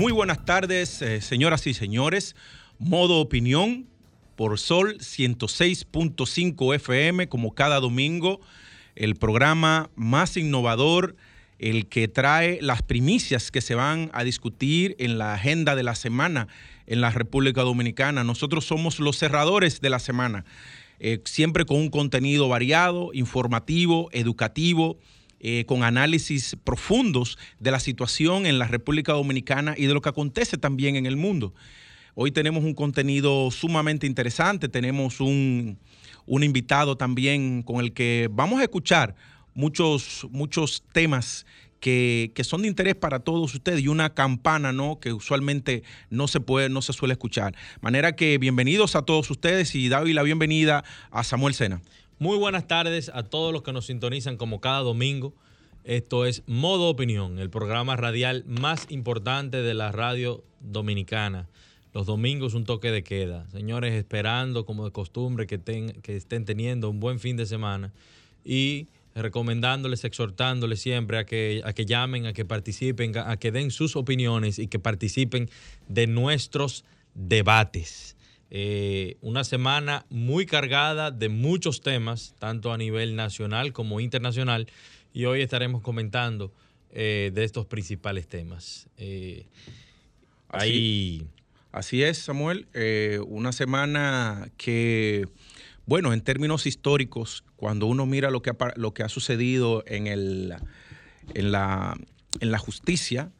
[0.00, 2.34] Muy buenas tardes, eh, señoras y señores.
[2.78, 3.86] Modo Opinión
[4.34, 8.40] por Sol 106.5 FM, como cada domingo,
[8.96, 11.16] el programa más innovador,
[11.58, 15.94] el que trae las primicias que se van a discutir en la agenda de la
[15.94, 16.48] semana
[16.86, 18.24] en la República Dominicana.
[18.24, 20.46] Nosotros somos los cerradores de la semana,
[20.98, 24.96] eh, siempre con un contenido variado, informativo, educativo
[25.40, 30.10] eh, con análisis profundos de la situación en la República Dominicana y de lo que
[30.10, 31.54] acontece también en el mundo.
[32.14, 35.78] Hoy tenemos un contenido sumamente interesante, tenemos un,
[36.26, 39.14] invitado también con el que vamos a escuchar
[39.54, 41.46] muchos, muchos temas
[41.80, 45.00] que, son de interés para todos ustedes y una campana, ¿no?
[45.00, 47.54] Que usualmente no se puede, no se suele escuchar.
[47.80, 51.80] Manera que bienvenidos a todos ustedes y doy la bienvenida a Samuel Sena.
[52.20, 55.32] Muy buenas tardes a todos los que nos sintonizan como cada domingo.
[55.84, 61.48] Esto es Modo Opinión, el programa radial más importante de la radio dominicana.
[61.94, 63.48] Los domingos un toque de queda.
[63.52, 65.58] Señores, esperando como de costumbre que,
[66.02, 67.90] que estén teniendo un buen fin de semana
[68.44, 73.70] y recomendándoles, exhortándoles siempre a que, a que llamen, a que participen, a que den
[73.70, 75.48] sus opiniones y que participen
[75.88, 76.84] de nuestros
[77.14, 78.14] debates.
[78.52, 84.66] Eh, una semana muy cargada de muchos temas, tanto a nivel nacional como internacional,
[85.12, 86.52] y hoy estaremos comentando
[86.90, 88.88] eh, de estos principales temas.
[88.96, 89.46] Eh,
[90.48, 91.28] así,
[91.70, 92.66] así, es, Samuel,
[93.28, 95.28] una semana que,
[95.86, 100.08] bueno, en términos históricos, cuando uno mira lo que ha, lo que ha sucedido en,
[100.08, 100.54] el,
[101.34, 101.96] en, la,
[102.40, 103.30] en la justicia,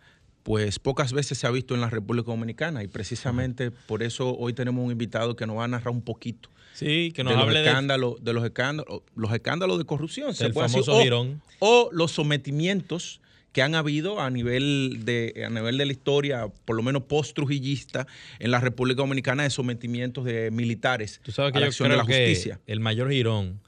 [0.51, 4.53] pues pocas veces se ha visto en la República Dominicana y precisamente por eso hoy
[4.53, 6.49] tenemos un invitado que nos va a narrar un poquito.
[6.75, 8.33] Sí, que nos de hable los escándalos, de...
[8.33, 11.15] los escándalos, los escándalos de corrupción, se puede famoso decir,
[11.61, 13.21] o, los sometimientos
[13.53, 18.09] que han habido a nivel de a nivel de la historia, por lo menos post-trujillista,
[18.41, 21.97] en la República Dominicana de sometimientos de militares Tú sabes que a la acción de
[21.97, 22.59] la justicia.
[22.67, 23.61] el mayor Girón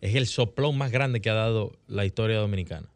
[0.00, 2.86] es el soplón más grande que ha dado la historia dominicana.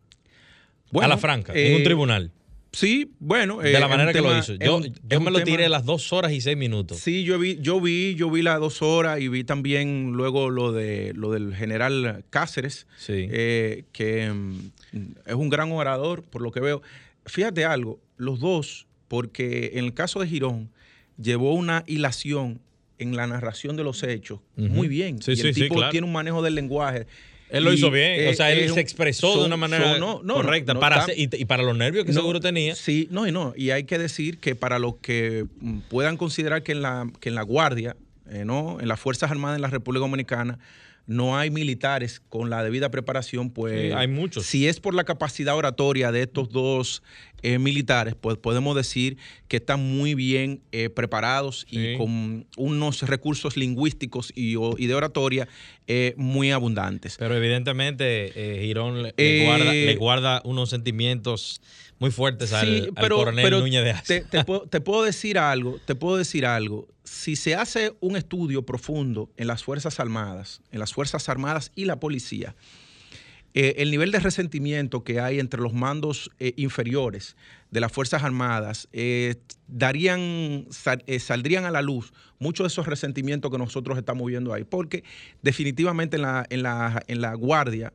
[0.93, 2.31] a la franca, en un eh, tribunal.
[2.73, 3.59] Sí, bueno.
[3.59, 4.55] De la eh, manera que lo hizo.
[4.55, 4.81] Yo,
[5.21, 6.99] me lo tiré las dos horas y seis minutos.
[6.99, 10.73] Sí, yo vi, yo vi, yo vi las dos horas y vi también luego lo
[10.73, 14.71] de lo del general Cáceres, eh, que mm,
[15.27, 16.83] es un gran orador, por lo que veo.
[17.27, 20.71] Fíjate algo, los dos, porque en el caso de Girón,
[21.21, 22.61] llevó una hilación
[22.99, 25.21] en la narración de los hechos muy bien.
[25.21, 27.07] Sí, y el tipo tiene un manejo del lenguaje.
[27.53, 31.45] Él lo hizo bien, o sea, él se expresó de una manera correcta para y,
[31.45, 32.75] para los nervios que seguro tenía.
[32.75, 35.47] Sí, no, y no, y hay que decir que para los que
[35.89, 37.97] puedan considerar que en la, que en la Guardia,
[38.31, 38.81] eh, ¿no?
[38.81, 40.59] en las Fuerzas Armadas en la República Dominicana,
[41.07, 44.47] no hay militares con la debida preparación, pues hay muchos.
[44.47, 47.03] Si es por la capacidad oratoria de estos dos
[47.43, 49.17] eh, militares, pues podemos decir
[49.49, 55.49] que están muy bien eh, preparados y con unos recursos lingüísticos y, de oratoria
[55.89, 57.17] eh, muy abundantes.
[57.19, 61.61] Pero evidentemente Girón le, guarda, unos sentimientos
[62.03, 64.15] muy fuertes al, coronel Núñez de Asa.
[64.71, 69.47] te puedo decir algo, te puedo decir algo si se hace un estudio profundo en
[69.47, 72.57] las Fuerzas Armadas, en las Fuerzas Armadas y la policía,
[73.55, 77.37] eh, el nivel de resentimiento que hay entre los mandos eh, inferiores
[77.71, 79.37] de las Fuerzas Armadas eh,
[79.69, 80.67] darían,
[81.19, 85.05] saldrían a la luz muchos de esos resentimientos que nosotros estamos viendo ahí, porque
[85.43, 87.93] definitivamente en la, en la, en la Guardia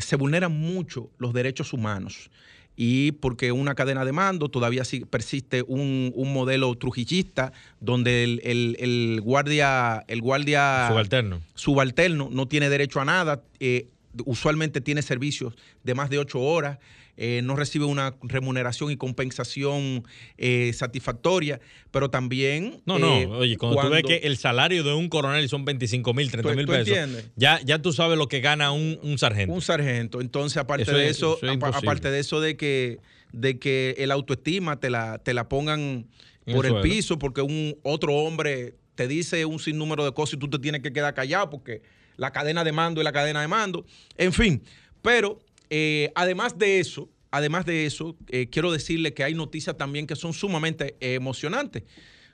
[0.00, 2.30] se vulneran mucho los derechos humanos
[2.76, 10.20] y porque una cadena de mando todavía persiste un, modelo trujillista donde el, guardia el
[10.20, 11.40] guardia subalterno.
[11.54, 13.86] subalterno no tiene derecho a nada eh,
[14.24, 16.78] usualmente tiene servicios de más de ocho horas
[17.16, 20.04] eh, no recibe una remuneración y compensación
[20.36, 22.82] eh, satisfactoria, pero también...
[22.86, 26.12] No, no, eh, oye, cuando, tú ves que el salario de un coronel son 25
[26.14, 26.96] mil, 30 mil pesos,
[27.36, 29.54] ya, ya tú sabes lo que gana un, sargento.
[29.54, 31.38] Un sargento, entonces aparte de eso,
[31.72, 32.98] aparte de eso de que,
[33.32, 36.06] de que el autoestima te la, te la pongan
[36.52, 40.48] por el piso porque un otro hombre te dice un sinnúmero de cosas y tú
[40.48, 41.82] te tienes que quedar callado porque
[42.16, 43.84] la cadena de mando y la cadena de mando,
[44.16, 44.62] en fin,
[45.02, 45.40] pero
[45.70, 50.16] eh, además de eso, además de eso, eh, quiero decirle que hay noticias también que
[50.16, 51.84] son sumamente emocionantes,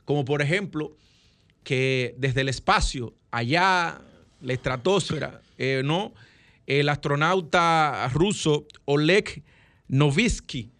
[0.05, 0.97] como por ejemplo
[1.63, 4.01] que desde el espacio, allá,
[4.41, 6.13] la estratosfera, eh, ¿no?
[6.67, 9.43] El astronauta ruso Oleg
[9.89, 10.71] Novitsky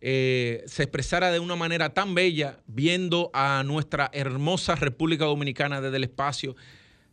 [0.00, 6.04] se expresara de una manera tan bella viendo a nuestra hermosa República Dominicana desde el
[6.04, 6.56] espacio,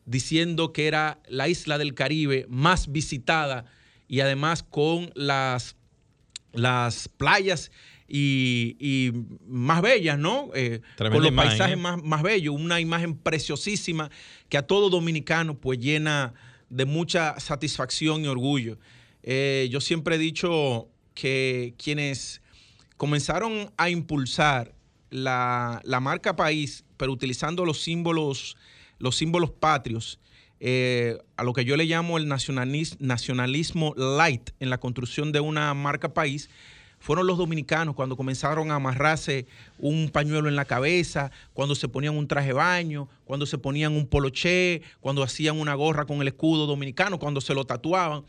[0.06, 3.66] diciendo que era la isla del Caribe más visitada
[4.08, 5.76] y además con las,
[6.54, 7.72] las playas
[8.08, 9.12] y,
[9.48, 10.50] más bellas, ¿no?
[10.56, 11.78] Eh, con los paisajes ¿eh?
[11.78, 14.10] más, más bellos, una imagen preciosísima
[14.50, 16.34] que a todo dominicano pues llena
[16.70, 18.78] de mucha satisfacción y orgullo.
[19.24, 22.42] yo siempre he dicho que quienes
[22.98, 24.74] comenzaron a impulsar
[25.10, 28.58] la, marca país, pero utilizando los símbolos,
[29.00, 30.20] los símbolos patrios,
[30.60, 35.74] eh, a lo que yo le llamo el nacionalismo light en la construcción de una
[35.74, 36.50] marca país,
[37.00, 39.46] fueron los dominicanos cuando comenzaron a amarrarse
[39.78, 44.08] un pañuelo en la cabeza, cuando se ponían un traje baño, cuando se ponían un
[44.08, 48.24] poloché, cuando hacían una gorra con el escudo dominicano, cuando se lo tatuaban.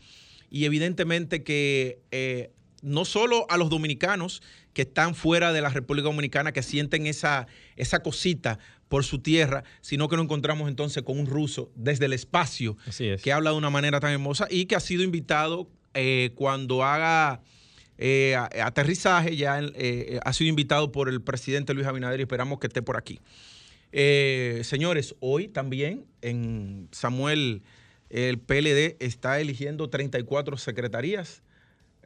[0.51, 4.41] Y evidentemente que eh, no solo a los dominicanos
[4.73, 8.59] que están fuera de la República Dominicana, que sienten esa, esa cosita
[8.89, 12.75] por su tierra, sino que nos encontramos entonces con un ruso desde el espacio
[13.23, 17.41] que habla de una manera tan hermosa y que ha sido invitado eh, cuando haga
[17.97, 22.67] eh, aterrizaje, ya eh, ha sido invitado por el presidente Luis Abinader y esperamos que
[22.67, 23.21] esté por aquí.
[23.91, 27.61] señores, hoy también en Samuel
[28.09, 31.43] el PLD está eligiendo 34 secretarías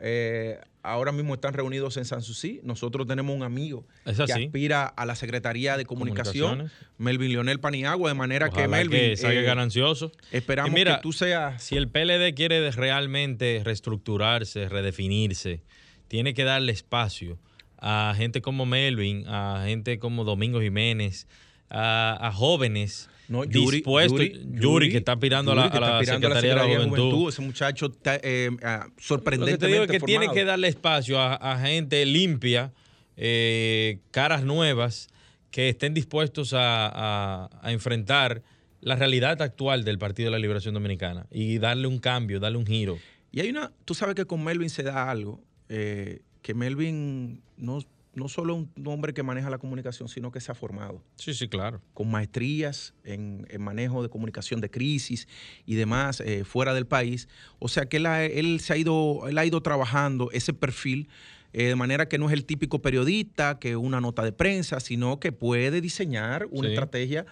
[0.06, 2.60] eh, ahora mismo están reunidos en Sanssouci.
[2.64, 8.16] Nosotros tenemos un amigo que aspira a la Secretaría de Comunicación, Melvin Leonel Paniagua, de
[8.16, 9.00] manera que Melvin...
[9.00, 10.12] Que salga eh, ganancioso.
[10.32, 11.64] Esperamos que tú seas...
[11.64, 15.62] Si el PLD quiere realmente reestructurarse, redefinirse,
[16.10, 17.40] tiene que darle espacio
[17.78, 21.28] a gente como Melvin, a gente como Domingo Jiménez,
[21.70, 24.22] a jóvenes no, Yuri, dispuesto.
[24.22, 27.30] Yuri, que está aspirando a la, Secretaría, de la Juventud.
[27.30, 28.52] Ese muchacho está eh,
[29.00, 32.72] sorprendentemente Lo que te digo es que tiene que darle espacio a, gente limpia,
[33.18, 35.10] eh, caras nuevas,
[35.50, 38.44] que estén dispuestos a, enfrentar
[38.82, 42.68] la realidad actual del Partido de la Liberación Dominicana y darle un cambio, darle un
[42.68, 43.00] giro.
[43.32, 47.80] Y hay una, tú sabes que con Melvin se da algo, eh, que Melvin no
[48.16, 51.04] no solo un hombre que maneja la comunicación, sino que se ha formado.
[51.16, 51.82] Sí, sí, claro.
[51.94, 55.28] Con maestrías en, manejo de comunicación de crisis
[55.66, 57.28] y demás eh, fuera del país.
[57.60, 61.10] O sea que él, se ha ido, él ha ido trabajando ese perfil
[61.54, 65.20] eh, de manera que no es el típico periodista que una nota de prensa, sino
[65.20, 67.26] que puede diseñar una estrategia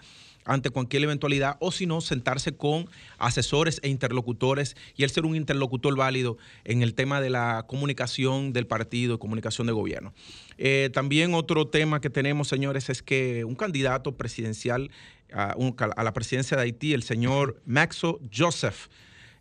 [0.44, 5.36] ante cualquier eventualidad o si no, sentarse con asesores e interlocutores y él ser un
[5.36, 10.12] interlocutor válido en el tema de la comunicación del partido, comunicación de gobierno.
[10.58, 14.90] Eh, también otro tema que tenemos, señores, es que un candidato presidencial
[15.32, 15.54] a,
[16.02, 18.88] la presidencia de Haití, el señor Maxo Joseph,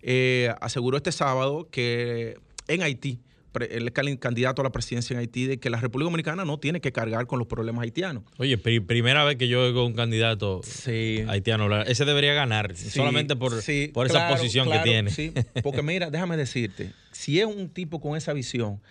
[0.01, 3.19] eh, aseguró este sábado que en Haití,
[3.59, 6.91] el candidato a la presidencia en Haití de que la República Dominicana no tiene que
[6.91, 8.23] cargar con los problemas haitianos.
[8.37, 13.53] Oye, primera vez que yo oigo un candidato haitiano ese debería ganar, solamente por,
[13.93, 15.11] por esa posición que tiene.
[15.11, 15.33] Sí,
[15.63, 18.81] porque mira, déjame decirte, si es un tipo con esa visión,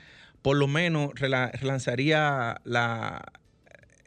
[0.43, 3.33] por lo menos relanzaría la,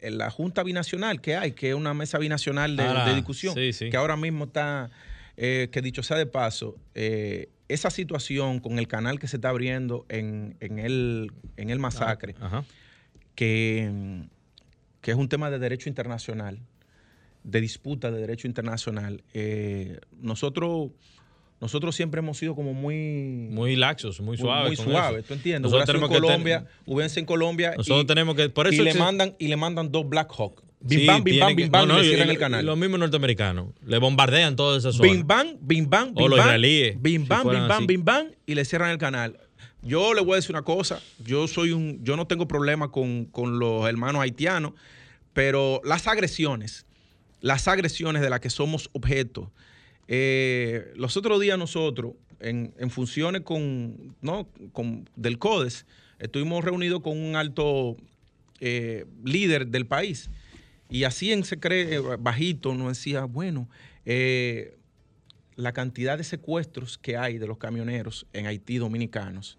[0.01, 4.15] la Junta Binacional que hay, que es una mesa binacional de, ah, discusión, que ahora
[4.15, 4.89] mismo está,
[5.35, 9.49] eh, que dicho sea de paso, eh, esa situación con el canal que se está
[9.49, 12.63] abriendo en, el, en el masacre, ah,
[13.35, 14.25] que,
[15.01, 16.59] que, es un tema de derecho internacional,
[17.43, 20.91] de disputa de derecho internacional, eh, nosotros...
[21.61, 23.47] Nosotros siempre hemos sido como muy...
[23.49, 24.77] Muy laxos, muy suaves.
[24.81, 25.71] Muy, suaves, ¿tú entiendes?
[25.71, 27.73] Nosotros en Colombia, en Colombia.
[27.77, 28.49] Nosotros tenemos que...
[28.49, 30.61] Por eso y, le mandan, y le mandan dos Black Hawk.
[30.85, 32.65] Bim bam, bim bam, bim bam, y le cierran el canal.
[32.65, 33.67] Los mismos norteamericanos.
[33.85, 35.09] Le bombardean toda esa zona.
[35.09, 36.61] Bim bam, bim bam, bim bam.
[37.01, 39.39] Bim bam, bim bam, bim bam, y le cierran el canal.
[39.81, 41.01] Yo le voy a decir una cosa.
[41.23, 44.73] Yo soy un, yo no tengo problema con, con los hermanos haitianos,
[45.31, 46.85] pero las agresiones,
[47.39, 49.51] las agresiones de las que somos objeto.
[50.09, 54.49] Eh, los otros días nosotros, en, en funciones con, ¿no?
[54.73, 55.85] con, del CODES,
[56.19, 57.95] estuvimos reunidos con un alto
[58.59, 60.29] eh, líder del país
[60.93, 63.67] y así en secreto, bajito, nos decía, bueno,
[64.05, 64.77] eh,
[65.55, 69.57] la cantidad de secuestros que hay de los camioneros en Haití dominicanos,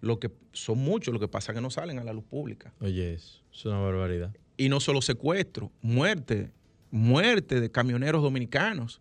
[0.00, 2.72] lo que son muchos, lo que pasa es que no salen a la luz pública.
[2.80, 4.34] Oye, es una barbaridad.
[4.56, 6.50] Y no solo secuestros, muerte,
[6.90, 9.00] muerte de camioneros dominicanos.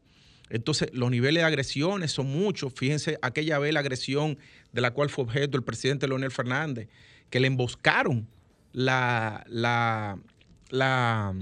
[0.49, 2.73] Entonces, los niveles de agresiones son muchos.
[2.73, 4.37] Fíjense aquella vez la agresión
[4.73, 6.89] de la cual fue objeto el presidente Leonel Fernández,
[7.29, 8.27] que le emboscaron
[8.73, 10.19] la, la,
[10.69, 11.35] la,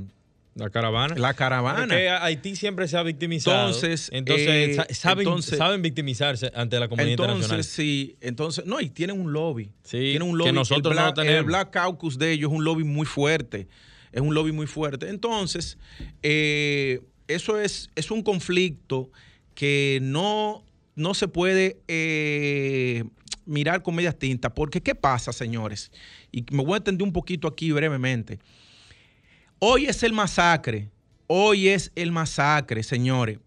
[0.55, 1.15] la caravana.
[1.15, 1.79] La caravana.
[1.79, 3.67] Porque Haití siempre se ha victimizado.
[3.67, 7.63] Entonces, entonces, eh, saben, saben, victimizarse ante la comunidad entonces, internacional.
[7.63, 9.71] Sí, entonces, no, y tienen un lobby.
[9.83, 10.49] Sí, tienen un lobby.
[10.49, 11.39] Que nosotros el Black, no tenemos.
[11.39, 13.67] El Black Caucus de ellos es un lobby muy fuerte.
[14.11, 15.09] Es un lobby muy fuerte.
[15.09, 15.79] Entonces,
[16.21, 19.09] eh, eso es, es un conflicto
[19.55, 20.63] que no,
[20.95, 23.05] no se puede eh,
[23.47, 24.51] mirar con medias tintas.
[24.55, 25.91] Porque, ¿qué pasa, señores?
[26.31, 28.39] Y me voy a entender un poquito aquí brevemente.
[29.59, 30.89] Hoy es el masacre,
[31.27, 33.39] hoy es el masacre, señores.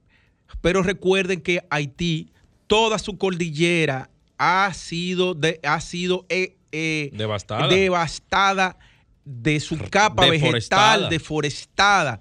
[0.60, 2.30] Pero recuerden que Haití,
[2.66, 7.68] toda su cordillera ha sido, de, ha sido eh, eh, devastada.
[7.68, 8.78] devastada
[9.24, 10.92] de su capa Deforestada.
[10.96, 12.20] vegetal, deforestada.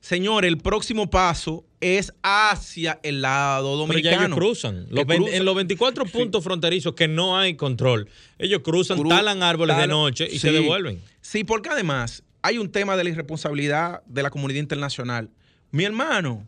[0.00, 4.26] Señores, el próximo paso es hacia el lado Pero ya dominicano.
[4.26, 4.86] ellos cruzan.
[4.90, 5.34] Los cruzan.
[5.34, 8.08] En los 24 puntos fronterizos que no hay control,
[8.38, 10.38] ellos cruzan, Cru- talan árboles de noche y Sí.
[10.40, 11.00] se devuelven.
[11.20, 15.30] Sí, porque además hay un tema de la irresponsabilidad de la comunidad internacional.
[15.70, 16.46] Mi hermano,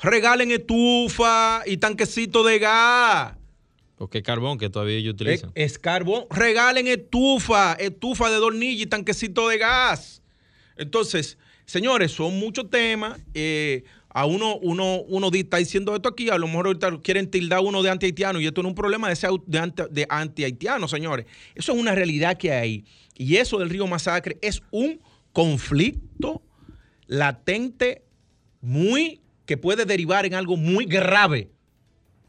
[0.00, 3.34] regalen estufa y tanquecito de gas.
[3.96, 5.50] Porque es carbón que todavía ellos utilizan.
[5.54, 6.24] Es, es carbón.
[6.30, 10.22] Regalen estufa, estufa de dornilla y tanquecito de gas.
[10.76, 13.18] Entonces, señores, son muchos temas.
[13.34, 17.60] eh, a uno, uno, uno está diciendo esto aquí, a lo mejor ahorita quieren tildar
[17.60, 19.28] uno de anti-haitiano y esto no es un problema de, ese
[19.90, 21.26] de anti-haitiano, señores.
[21.54, 22.84] Eso es una realidad que hay.
[23.16, 25.00] Y eso del río Masacre es un
[25.32, 26.42] conflicto
[27.06, 28.02] latente
[28.60, 31.50] muy que puede derivar en algo muy grave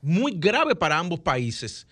[0.01, 1.87] muy grave para ambos países.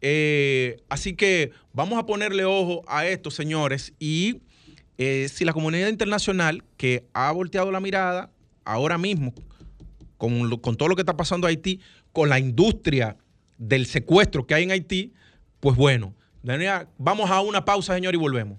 [0.00, 4.40] Eh, así que vamos a ponerle ojo a esto, señores, y
[4.98, 8.31] eh, si la comunidad internacional que ha volteado la mirada
[8.64, 9.32] ahora mismo
[10.16, 11.80] con, lo- con todo lo que está pasando en Haití,
[12.12, 13.16] con la industria
[13.58, 15.12] del secuestro que hay en Haití,
[15.60, 18.58] pues bueno, Daniela, vamos a una pausa, señor, y volvemos.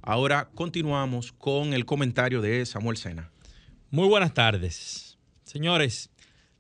[0.02, 3.32] Ahora continuamos con el comentario de Samuel Sena.
[3.90, 5.18] Muy buenas tardes.
[5.44, 6.10] Señores,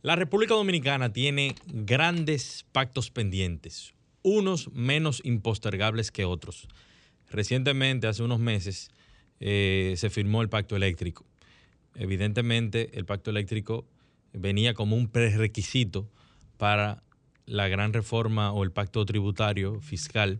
[0.01, 3.93] la República Dominicana tiene grandes pactos pendientes,
[4.23, 6.67] unos menos impostergables que otros.
[7.29, 8.89] Recientemente, hace unos meses,
[9.39, 11.25] eh, se firmó el pacto eléctrico.
[11.95, 13.85] Evidentemente, el pacto eléctrico
[14.33, 16.09] venía como un prerequisito
[16.57, 17.03] para
[17.47, 20.39] la gran reforma o el pacto tributario fiscal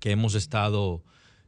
[0.00, 1.02] que hemos estado,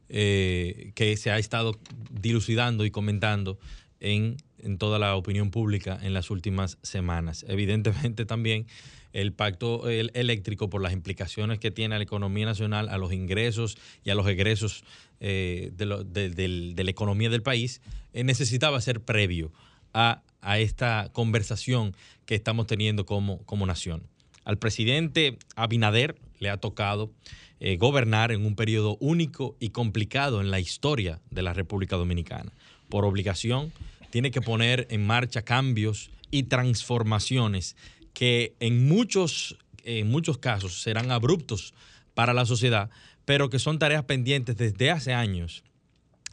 [0.09, 1.79] eh, que se ha estado
[2.11, 3.59] dilucidando y comentando
[3.99, 7.45] en, en toda la opinión pública en las últimas semanas.
[7.47, 8.65] Evidentemente también
[9.13, 13.13] el pacto el- eléctrico por las implicaciones que tiene a la economía nacional, a los
[13.13, 14.83] ingresos y a los egresos
[15.19, 17.81] eh, de, lo- la economía del país,
[18.13, 19.51] eh, necesitaba ser previo
[19.93, 24.03] a, a esta conversación que estamos teniendo como, como nación.
[24.45, 27.11] Al presidente Abinader le ha tocado
[27.59, 32.53] eh, gobernar en un periodo único y complicado en la historia de la República Dominicana.
[32.87, 33.73] Por obligación,
[34.09, 37.75] tiene que poner en marcha cambios y transformaciones
[38.13, 41.73] que en muchos, en muchos casos serán abruptos
[42.13, 42.89] para la sociedad,
[43.25, 45.63] pero que son tareas pendientes desde hace años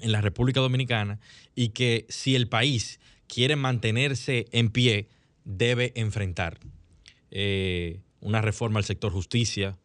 [0.00, 1.20] en la República Dominicana
[1.54, 5.08] y que si el país quiere mantenerse en pie,
[5.44, 6.58] debe enfrentar.
[7.30, 9.78] Eh, una reforma al sector justicia,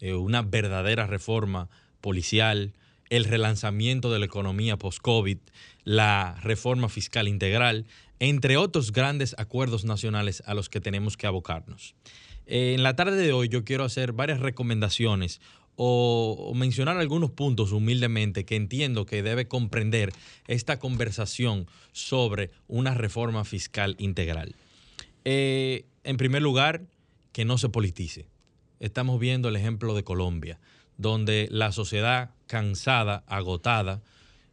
[0.00, 1.68] eh, una verdadera reforma
[2.00, 2.74] policial,
[3.10, 5.38] el relanzamiento de la economía post-COVID,
[5.84, 7.86] la reforma fiscal integral,
[8.18, 11.94] entre otros grandes acuerdos nacionales a los que tenemos que abocarnos.
[12.46, 15.40] Eh, en la tarde de hoy yo quiero hacer varias recomendaciones
[15.76, 20.12] o, mencionar algunos puntos humildemente que entiendo que debe comprender
[20.46, 24.54] esta conversación sobre una reforma fiscal integral.
[26.04, 26.82] En primer lugar,
[27.32, 28.28] que no se politice.
[28.80, 30.60] Estamos viendo el ejemplo de Colombia,
[30.98, 34.02] donde la sociedad cansada, agotada,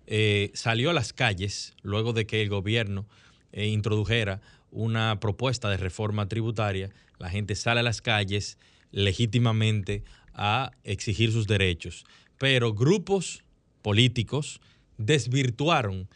[0.08, 3.08] eh, salió a las calles luego de que el gobierno
[3.52, 4.42] eh, introdujera
[4.72, 6.90] una propuesta de reforma tributaria.
[7.18, 8.58] La gente sale a las calles
[8.92, 10.04] legítimamente
[10.34, 12.06] a exigir sus derechos,
[12.38, 13.44] pero grupos
[13.82, 14.62] políticos
[14.98, 16.08] desvirtuaron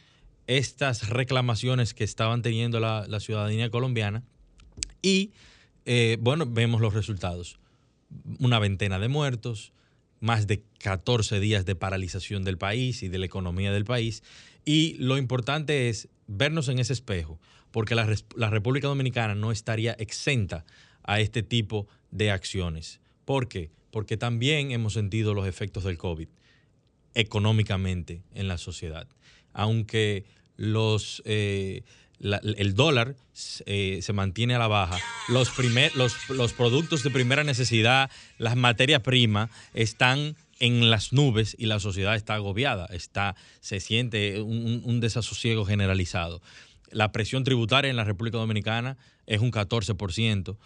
[0.48, 4.24] estas reclamaciones que estaban teniendo la, ciudadanía colombiana
[5.02, 5.32] y,
[5.86, 7.60] eh, bueno, vemos los resultados.
[8.40, 9.74] Una veintena de muertos,
[10.20, 14.24] más de 14 días de paralización del país y de la economía del país.
[14.66, 17.40] Y lo importante es vernos en ese espejo,
[17.72, 20.64] porque la, la República Dominicana no estaría exenta
[21.04, 23.02] a este tipo de acciones.
[23.26, 23.72] ¿Por qué?
[23.92, 26.28] Porque también hemos sentido los efectos del COVID
[27.16, 29.08] económicamente en la sociedad.
[29.54, 30.26] Aunque
[30.58, 31.84] los, eh,
[32.24, 33.16] el dólar
[33.66, 35.52] eh, se mantiene a la baja, los,
[36.30, 42.16] los productos de primera necesidad, las materias primas, están en las nubes y la sociedad
[42.16, 46.42] está agobiada, está, se siente un, un, desasosiego generalizado.
[46.92, 50.58] La presión tributaria en la República Dominicana es un 14%,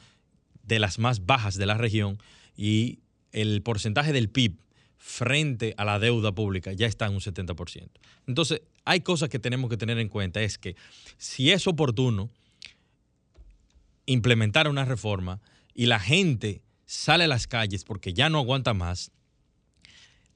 [0.64, 2.20] de las más bajas de la región,
[2.56, 3.00] y
[3.32, 4.58] el porcentaje del PIB
[4.98, 7.90] frente a la deuda pública ya está en un 70%.
[8.26, 10.42] Entonces, hay cosas que tenemos que tener en cuenta.
[10.42, 10.76] Es que
[11.18, 12.30] si es oportuno
[14.06, 15.42] implementar una reforma
[15.74, 19.12] y la gente sale a las calles porque ya no aguanta más,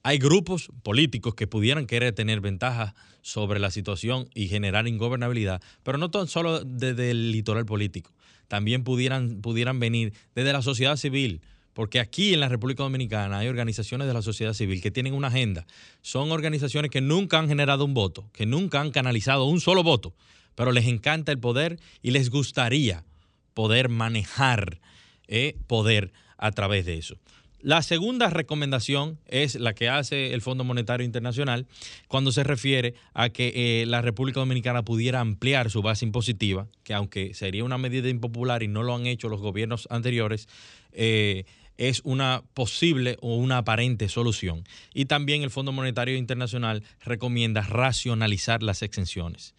[0.03, 5.97] hay grupos políticos que pudieran querer tener ventaja sobre la situación y generar ingobernabilidad, pero
[5.97, 8.11] no tan solo desde el litoral político,
[8.47, 11.41] también pudieran, pudieran venir desde la sociedad civil,
[11.73, 15.27] porque aquí en la República Dominicana hay organizaciones de la sociedad civil que tienen una
[15.27, 15.65] agenda.
[16.01, 20.13] Son organizaciones que nunca han generado un voto, que nunca han canalizado un solo voto,
[20.55, 23.05] pero les encanta el poder y les gustaría
[23.53, 24.79] poder manejar
[25.27, 27.17] eh, poder a través de eso.
[27.63, 31.67] La segunda recomendación es la que hace el Fondo Monetario Internacional
[32.07, 36.95] cuando se refiere a que eh, la República Dominicana pudiera ampliar su base impositiva, que
[36.95, 40.47] aunque sería una medida impopular y no lo han hecho los gobiernos anteriores,
[40.91, 41.45] eh,
[41.81, 44.63] es una posible o una aparente solución.
[44.93, 49.55] Y también el Fondo Monetario Internacional recomienda racionalizar las exenciones.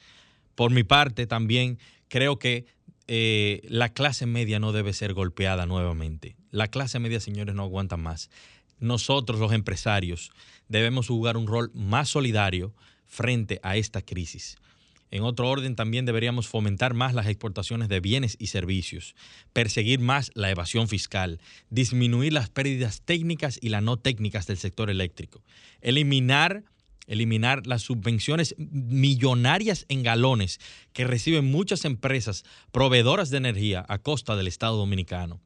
[0.55, 2.65] Por mi parte, también creo que
[3.09, 6.37] eh, la clase media no debe ser golpeada nuevamente.
[6.53, 8.31] La clase media, señores, no aguanta más.
[8.79, 10.31] Nosotros, los empresarios,
[10.69, 12.73] debemos jugar un rol más solidario
[13.05, 14.59] frente a esta crisis.
[15.13, 19.15] En otro orden, también deberíamos fomentar más las exportaciones de bienes y servicios,
[19.53, 24.89] perseguir más la evasión fiscal, disminuir las pérdidas técnicas y las no técnicas del sector
[24.89, 25.45] eléctrico,
[25.83, 26.65] eliminar
[27.09, 30.61] eliminar las subvenciones millonarias en galones
[30.93, 35.41] que reciben muchas empresas proveedoras de energía a costa del Estado dominicano.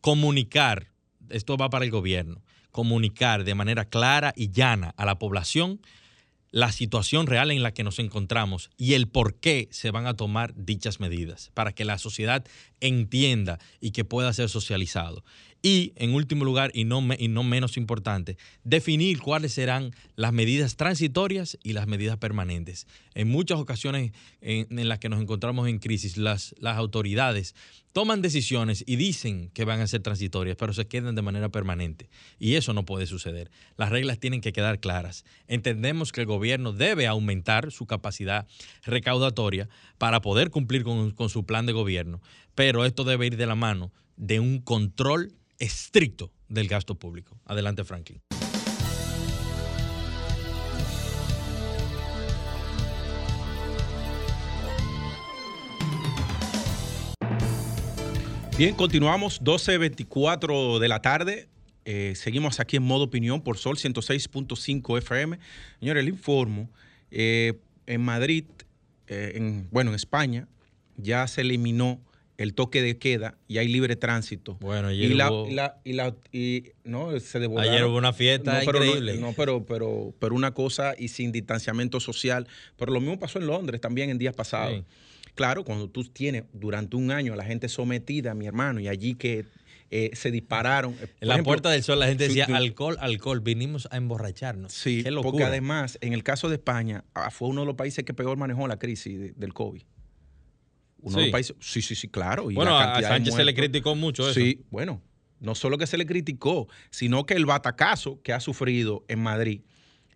[0.00, 0.88] Comunicar,
[1.30, 5.80] esto va para el gobierno, comunicar de manera clara y llana a la población
[6.56, 10.14] la situación real en la que nos encontramos y el por qué se van a
[10.14, 12.46] tomar dichas medidas, para que la sociedad
[12.80, 15.22] entienda y que pueda ser socializado.
[15.60, 20.76] Y, en último lugar, y no, y no menos importante, definir cuáles serán las medidas
[20.76, 22.86] transitorias y las medidas permanentes.
[23.12, 27.54] En muchas ocasiones en, en las que nos encontramos en crisis, las, las autoridades
[27.96, 32.10] toman decisiones y dicen que van a ser transitorias, pero se quedan de manera permanente.
[32.38, 33.50] Y eso no puede suceder.
[33.78, 35.24] Las reglas tienen que quedar claras.
[35.48, 38.46] Entendemos que el gobierno debe aumentar su capacidad
[38.82, 42.20] recaudatoria para poder cumplir con, con su plan de gobierno,
[42.54, 47.40] pero esto debe ir de la mano de un control estricto del gasto público.
[47.46, 48.20] Adelante, Franklin.
[58.58, 61.46] Bien, continuamos 12.24 de la tarde.
[61.84, 65.38] Eh, seguimos aquí en modo opinión por Sol 106.5 FM.
[65.78, 66.70] Señores, le informo,
[67.10, 67.52] eh,
[67.86, 68.44] en Madrid,
[69.08, 70.48] eh, en, bueno, en España,
[70.96, 72.00] ya se eliminó
[72.38, 74.54] el toque de queda y hay libre tránsito.
[74.54, 78.82] Bueno, y la, y la, y la y, no, se Ayer hubo una fiesta pero,
[78.82, 79.18] increíble.
[79.18, 82.48] No, pero, pero, pero una cosa y sin distanciamiento social.
[82.78, 84.78] Pero lo mismo pasó en Londres también en días pasados.
[84.78, 84.84] Sí.
[85.36, 89.14] Claro, cuando tú tienes durante un año a la gente sometida, mi hermano, y allí
[89.14, 89.44] que
[89.90, 90.94] eh, se dispararon.
[91.20, 94.72] En la ejemplo, Puerta del Sol la gente decía, alcohol, alcohol, vinimos a emborracharnos.
[94.72, 98.02] Sí, Qué porque además, en el caso de España, ah, fue uno de los países
[98.02, 99.82] que peor manejó la crisis de, del COVID.
[101.02, 101.16] Uno sí.
[101.16, 102.50] de los países, sí, sí, sí, claro.
[102.50, 104.40] Y bueno, a Sánchez se le criticó mucho eso.
[104.40, 105.02] Sí, bueno,
[105.38, 109.60] no solo que se le criticó, sino que el batacazo que ha sufrido en Madrid,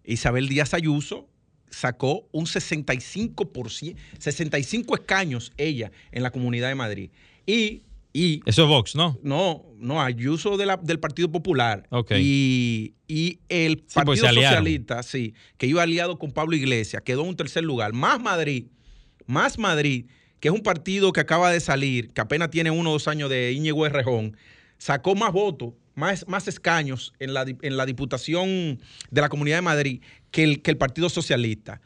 [0.02, 1.28] Isabel Díaz Ayuso
[1.70, 7.10] sacó un 65%, 65 escaños ella en la Comunidad de Madrid.
[7.46, 9.20] Y Y, Eso es Vox, ¿no?
[9.22, 11.86] no, no, Ayuso de la- del Partido Popular.
[11.90, 12.10] Ok.
[12.18, 14.58] Y, y el pues, Partido aliaron.
[14.58, 17.92] Socialista, sí, que iba aliado con Pablo Iglesias, quedó en un tercer lugar.
[17.92, 18.66] Más Madrid,
[19.26, 20.06] más Madrid,
[20.40, 23.30] que es un partido que acaba de salir, que apenas tiene uno o dos años
[23.30, 24.36] de Íñigo Errejón,
[24.80, 29.62] sacó más votos, más, más escaños en la, en la Diputación de la Comunidad de
[29.62, 31.82] Madrid que el, que el Partido Socialista.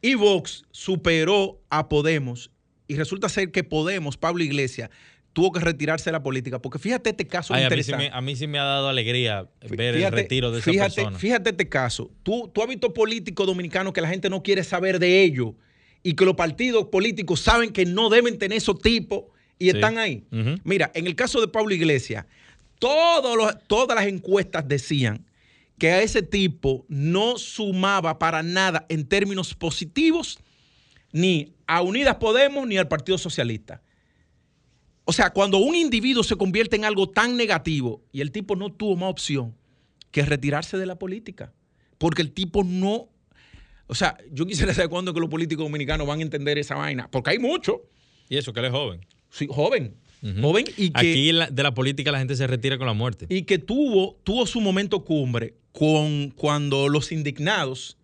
[0.00, 2.50] Y Vox superó a Podemos
[2.88, 4.88] y resulta ser que Podemos, Pablo Iglesias,
[5.34, 6.62] tuvo que retirarse de la política.
[6.62, 8.10] Porque fíjate este caso Ay, a, mí sí interesante.
[8.10, 11.18] me, a mí sí me ha dado alegría ver el retiro de esa fíjate, persona.
[11.18, 12.10] Fíjate este caso.
[12.22, 15.52] Tú, tú has visto políticos dominicanos que la gente no quiere saber de ellos
[16.02, 19.24] y que los partidos políticos saben que no deben tener esos tipos
[19.60, 19.70] y Sí.
[19.76, 20.24] están ahí.
[20.64, 22.26] Mira, en el caso de Pablo Iglesias,
[22.80, 25.24] todos los- todas las encuestas decían
[25.78, 30.38] que a ese tipo no sumaba para nada en términos positivos
[31.12, 33.80] ni a Unidas Podemos ni al Partido Socialista.
[35.04, 38.70] O sea, cuando un individuo se convierte en algo tan negativo y el tipo no
[38.70, 39.54] tuvo más opción
[40.10, 41.52] que retirarse de la política,
[41.98, 43.08] porque el tipo no...
[43.88, 47.10] O sea, yo quisiera saber cuándo que los políticos dominicanos van a entender esa vaina,
[47.10, 47.82] porque hay mucho,
[48.28, 49.00] Y eso, que él es joven.
[49.30, 49.94] Sí, joven,
[50.40, 53.26] joven y que, Aquí la- de la política la gente se retira con la muerte.
[53.30, 57.96] y que tuvo, tuvo su momento cumbre con cuando los indignados,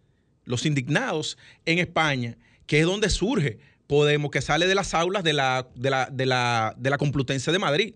[0.45, 1.37] los indignados
[1.67, 2.37] en España,
[2.67, 6.27] que es donde surge Podemos, que sale de las aulas de la, de la, de
[6.27, 7.95] la, de la Complutense de Madrid,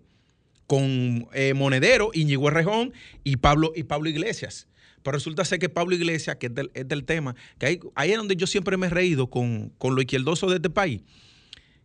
[0.69, 2.93] con eh, Monedero, Íñigo Errejón
[3.25, 4.69] y Pablo, y Pablo Iglesias.
[5.03, 8.11] Pero resulta ser que Pablo Iglesias, que es del, es del tema, que ahí, ahí
[8.13, 11.01] es donde yo siempre me he reído con, con lo izquierdoso de este país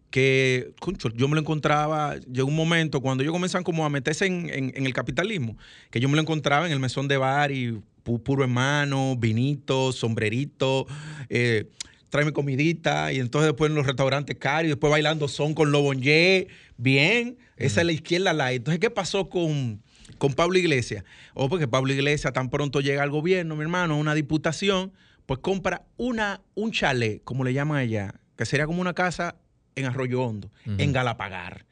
[0.10, 4.26] que concho, yo me lo encontraba, llegó un momento cuando ellos comienzan como a meterse
[4.26, 5.58] en, en- en el capitalismo,
[5.91, 9.91] que yo me lo encontraba en el mesón de bar y pu- puro hermano, vinito,
[9.91, 10.86] sombrerito,
[11.30, 11.65] eh,
[12.10, 16.48] tráeme comidita, y entonces después en los restaurantes caros, y después bailando son con Lobonye,
[16.78, 18.58] bien, esa es la izquierda light.
[18.60, 19.82] Entonces, ¿qué pasó con,
[20.18, 21.04] con Pablo Iglesias?
[21.34, 24.94] Oh, porque Pablo Iglesias tan pronto llega al gobierno, mi hermano, a una diputación,
[25.26, 29.36] pues compra una, un chalet, como le llaman allá, que sería como una casa
[29.76, 31.66] en Arroyo Hondo, en Galapagar,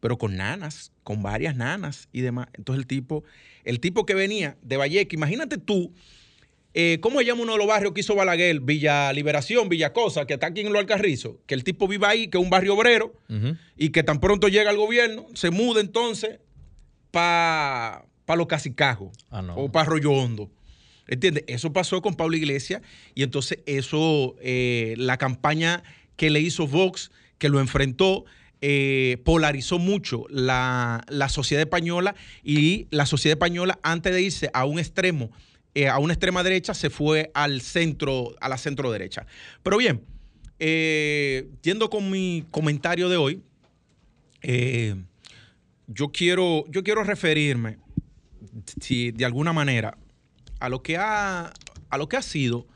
[0.00, 2.48] pero con nanas, con varias nanas y demás.
[2.54, 3.24] Entonces el tipo,
[3.64, 5.92] el tipo que venía de Valleca, imagínate tú,
[6.76, 8.60] eh, ¿cómo se llama uno de los barrios que hizo Balaguer?
[8.60, 12.28] Villa Liberación, Villa Cosa, que está aquí en Lo Alcarrizo, que el tipo vive ahí,
[12.28, 13.14] que es un barrio obrero,
[13.76, 16.40] y que tan pronto llega al gobierno, se muda entonces
[17.10, 18.04] para
[18.36, 19.54] los Casicajos Ah, no.
[19.56, 20.50] o para Arroyo Hondo.
[21.06, 21.44] ¿Entiendes?
[21.46, 22.80] Eso pasó con Pablo Iglesias
[23.14, 25.82] y entonces eso, eh, la campaña
[26.16, 28.24] que le hizo Vox, que lo enfrentó,
[28.60, 34.64] eh, polarizó mucho la, la sociedad española y la sociedad española antes de irse a
[34.64, 35.30] un extremo,
[35.74, 39.26] eh, a una extrema derecha, se fue al centro, a la centro derecha.
[39.62, 40.02] Pero bien,
[40.60, 43.42] eh, yendo con mi comentario de hoy,
[44.42, 44.94] eh,
[45.88, 47.78] yo, quiero, yo quiero referirme,
[48.80, 49.98] si de alguna manera,
[50.60, 51.52] a lo que ha,
[51.90, 52.66] a lo que ha sido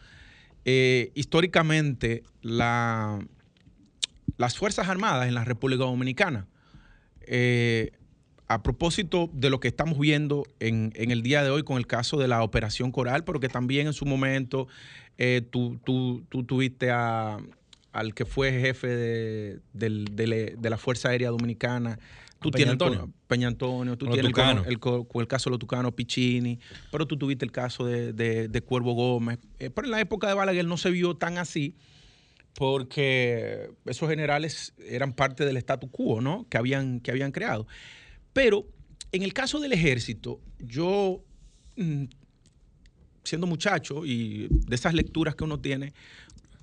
[1.15, 3.21] históricamente la,
[4.39, 6.47] las Fuerzas Armadas en la República Dominicana.
[7.27, 7.91] Eh,
[8.47, 11.87] a propósito de lo que estamos viendo en, en el día de hoy con el
[11.87, 14.69] caso de la Operación Coral, pero que también en su momento
[15.19, 17.37] eh, tú, tú- tú tuviste a-
[17.93, 21.99] al que fue jefe de, del- de le- de la Fuerza Aérea Dominicana.
[22.41, 23.13] Tú Peña tienes el Antonio.
[23.27, 24.35] Peña Antonio, tú los tienes el,
[24.67, 24.79] el,
[25.21, 26.59] el caso de los Tucanos Piccini,
[26.93, 29.41] pero tú tuviste el caso de Cuervo Gómez.
[29.59, 31.75] Eh, pero en la época de Balaguer no se vio tan así
[32.59, 36.45] porque esos generales eran parte del status quo, ¿no?
[36.51, 37.69] Que habían, que habían creado.
[38.33, 38.67] Pero
[39.13, 41.23] en el caso del ejército, yo,
[41.77, 42.07] mm,
[43.23, 45.93] siendo muchacho y de esas lecturas que uno tiene,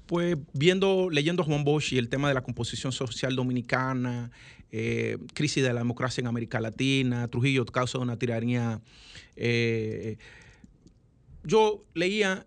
[0.06, 4.32] pues viendo, leyendo Juan Bosch y el tema de la composición social dominicana,
[4.74, 8.82] eh, crisis de la democracia en América Latina, Trujillo, causa de una tiranía.
[9.38, 10.18] eh,
[11.46, 12.46] yo leía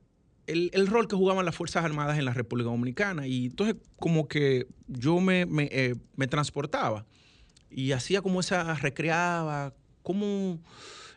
[0.49, 4.27] el, el rol que jugaban las Fuerzas Armadas en la República Dominicana y entonces como
[4.27, 7.07] que yo me, me, eh, me transportaba
[7.71, 10.61] y hacía como esa, recreaba, como...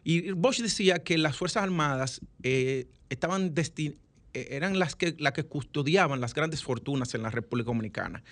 [0.03, 3.97] Y Bosch decía que las Fuerzas Armadas eh, estaban desti-
[4.33, 8.23] eh, eran las que, las que custodiaban las grandes fortunas en la República Dominicana.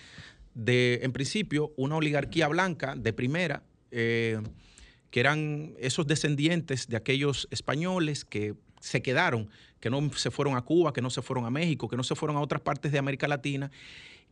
[0.54, 8.26] De, en principio, una oligarquía blanca de primera, que eran esos descendientes de aquellos españoles
[8.26, 11.88] que se quedaron, que no se fueron a Cuba, que no se fueron a México,
[11.88, 13.72] que no se fueron a otras partes de América Latina,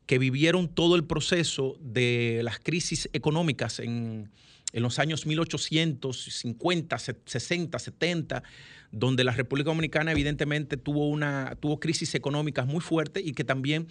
[0.05, 4.29] que vivieron todo el proceso de las crisis económicas en,
[4.73, 8.43] en los años 1850, se- 60, 70,
[8.91, 13.87] donde la República Dominicana evidentemente tuvo, una, tuvo crisis económicas muy fuertes y que también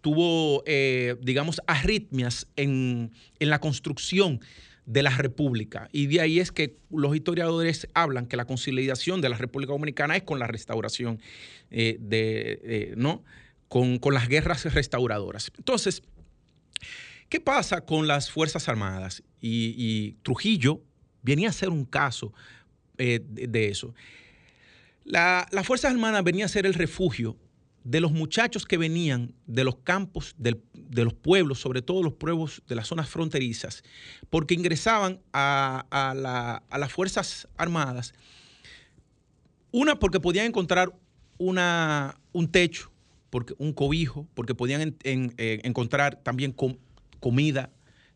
[0.00, 4.40] tuvo, eh, digamos, arritmias en, en la construcción
[4.86, 5.88] de la República.
[5.92, 10.16] Y de ahí es que los historiadores hablan que la consolidación de la República Dominicana
[10.16, 11.20] es con la restauración,
[11.70, 13.22] eh, de, eh, ¿no?
[13.68, 15.52] Con, las guerras restauradoras.
[15.56, 16.02] Entonces,
[17.28, 19.22] ¿qué pasa con las Fuerzas Armadas?
[19.40, 20.82] Y, Trujillo
[21.22, 22.32] venía a ser un caso
[22.98, 23.94] eh, de, eso.
[25.04, 27.36] La, las Fuerzas Armadas venía a ser el refugio
[27.84, 30.58] de los muchachos que venían de los campos, de
[31.04, 33.82] los pueblos, sobre todo los pueblos de las zonas fronterizas,
[34.28, 38.12] porque ingresaban a, las Fuerzas Armadas,
[39.72, 40.92] una porque podían encontrar
[41.38, 42.90] una, un techo,
[43.30, 46.54] porque, un cobijo, porque podían eh, encontrar también
[47.20, 47.70] comida,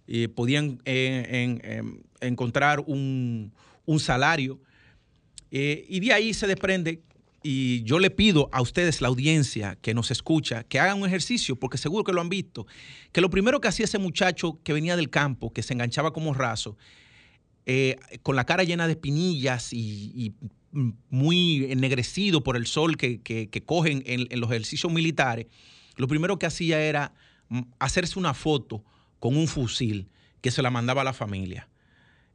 [0.06, 1.82] eh, podían eh,
[2.20, 3.52] encontrar un,
[3.86, 4.60] un salario,
[5.50, 7.04] y de ahí se desprende
[7.46, 11.56] y yo le pido a ustedes, la audiencia que nos escucha, que hagan un ejercicio,
[11.56, 12.66] porque seguro que lo han visto,
[13.12, 16.32] que lo primero que hacía ese muchacho que venía del campo, que se enganchaba como
[16.32, 16.78] raso,
[17.66, 20.32] eh, con la cara llena de espinillas y,
[21.08, 25.46] muy ennegrecido por el sol que, cogen en, los ejercicios militares,
[25.96, 27.12] lo primero que hacía era
[27.50, 28.82] mm, hacerse una foto
[29.20, 30.08] con un fusil
[30.40, 31.68] que se la mandaba a la familia.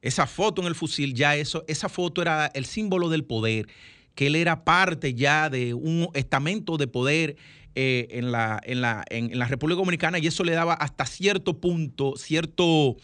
[0.01, 3.67] Esa foto en el fusil, ya eso, esa foto era el símbolo del poder
[4.15, 7.37] que él era parte ya de un estamento de poder
[7.75, 11.61] eh, en, la, en, la, en, la, República Dominicana y eso le daba hasta cierto
[11.61, 12.97] punto, cierto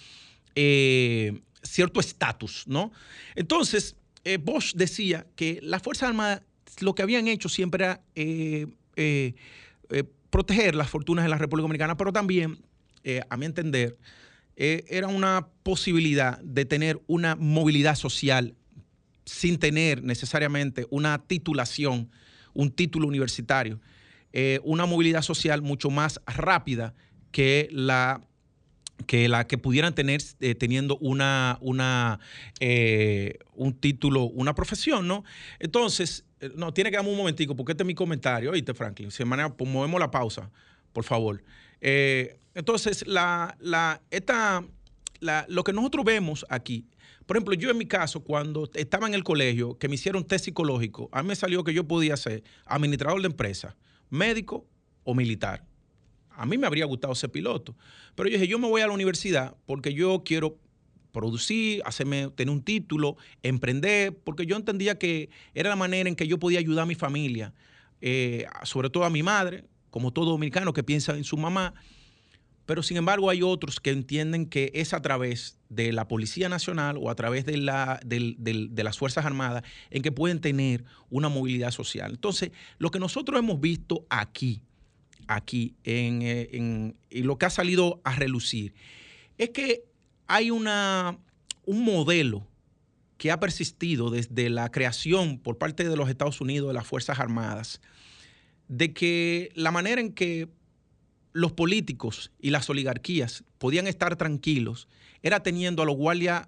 [0.55, 2.91] eh, cierto estatus, ¿no?
[3.35, 6.41] Entonces, eh, Bosch decía que las Fuerzas Armadas
[6.81, 8.01] lo que habían hecho siempre era
[10.29, 12.59] proteger las fortunas de la República Dominicana, pero también,
[13.29, 13.97] a mi entender,
[14.57, 18.55] era una posibilidad de tener una movilidad social
[19.25, 22.09] sin tener necesariamente una titulación,
[22.53, 23.79] un título universitario,
[24.31, 26.93] eh, una movilidad social mucho más rápida
[27.31, 28.21] que la
[29.07, 32.19] que pudieran tener eh, teniendo una,
[32.59, 35.25] eh, un título, una profesión, ¿no?
[35.59, 36.23] Entonces,
[36.55, 39.11] no, tiene que darme un momentico, porque este es mi comentario, oíste, Franklin.
[39.11, 40.49] Si manera, pues movemos la pausa,
[40.93, 41.43] por favor.
[41.81, 44.63] entonces, la, la, esta,
[45.25, 46.87] la, lo que nosotros vemos aquí
[47.25, 50.45] por ejemplo, yo en mi caso, cuando estaba en el colegio, que me hicieron test
[50.45, 53.75] psicológico, a mí me salió que yo podía ser administrador de empresa,
[54.09, 54.67] médico
[55.03, 55.65] o militar.
[56.29, 57.75] A mí me habría gustado ser piloto.
[58.13, 60.59] Pero yo dije, yo me voy a la universidad porque yo quiero
[61.11, 66.27] producir, hacerme, tener un título, emprender, porque yo entendía que era la manera en que
[66.27, 67.53] yo podía ayudar a mi familia,
[68.01, 71.73] eh, sobre todo a mi madre, como todo dominicano que piensa en su mamá,
[72.65, 76.97] pero sin embargo hay otros que entienden que es a través de la Policía Nacional
[76.99, 81.71] o a través de, la, de, las Fuerzas Armadas en que pueden tener una movilidad
[81.71, 82.11] social.
[82.11, 84.61] Entonces, lo que nosotros hemos visto aquí,
[85.27, 88.73] aquí, en, eh, y lo que ha salido a relucir,
[89.37, 89.83] es que
[90.27, 91.17] hay una,
[91.65, 92.47] un modelo
[93.17, 97.19] que ha persistido desde la creación por parte de los Estados Unidos de las Fuerzas
[97.19, 97.81] Armadas,
[98.67, 100.49] de que la manera en que
[101.35, 104.87] los políticos y las oligarquías podían estar tranquilos
[105.21, 106.47] era teniendo a los guardias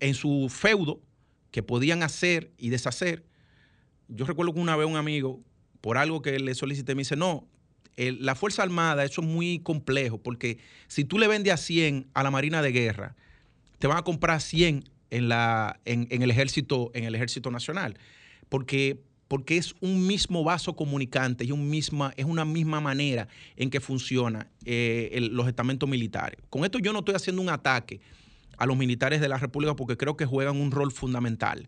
[0.00, 1.00] en su feudo
[1.52, 3.24] que podían hacer y deshacer.
[4.08, 5.40] Yo recuerdo que una vez un amigo,
[5.80, 7.46] por algo que le solicité, me dice, no,
[7.96, 12.24] la Fuerza Armada, eso es muy complejo, porque si tú le vendes a 100 a
[12.24, 13.14] la Marina de Guerra,
[13.78, 17.98] te van a comprar 100 en, la, en, el, ejército, en el Ejército Nacional.
[18.48, 23.70] Porque porque es un mismo vaso comunicante y un misma, es una misma manera en
[23.70, 26.38] que funciona eh, los estamentos militares.
[26.48, 28.00] Con esto yo no estoy haciendo un ataque
[28.56, 31.66] a los militares de la República porque creo que juegan un rol fundamental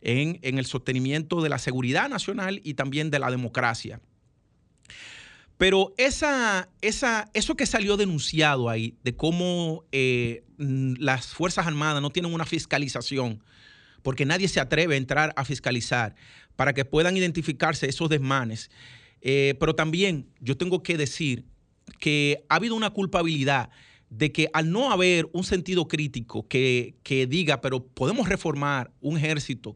[0.00, 4.00] en, el sostenimiento de la seguridad nacional y también de la democracia.
[5.56, 12.10] Pero esa, esa, eso que salió denunciado ahí, de cómo eh, las Fuerzas Armadas no
[12.10, 13.42] tienen una fiscalización,
[14.02, 16.14] porque nadie se atreve a entrar a fiscalizar,
[16.56, 18.70] para que puedan identificarse esos desmanes.
[19.20, 21.44] Eh, pero también yo tengo que decir
[21.98, 23.70] que ha habido una culpabilidad
[24.10, 26.96] de que al no haber un sentido crítico que,
[27.28, 29.74] diga, pero podemos reformar un ejército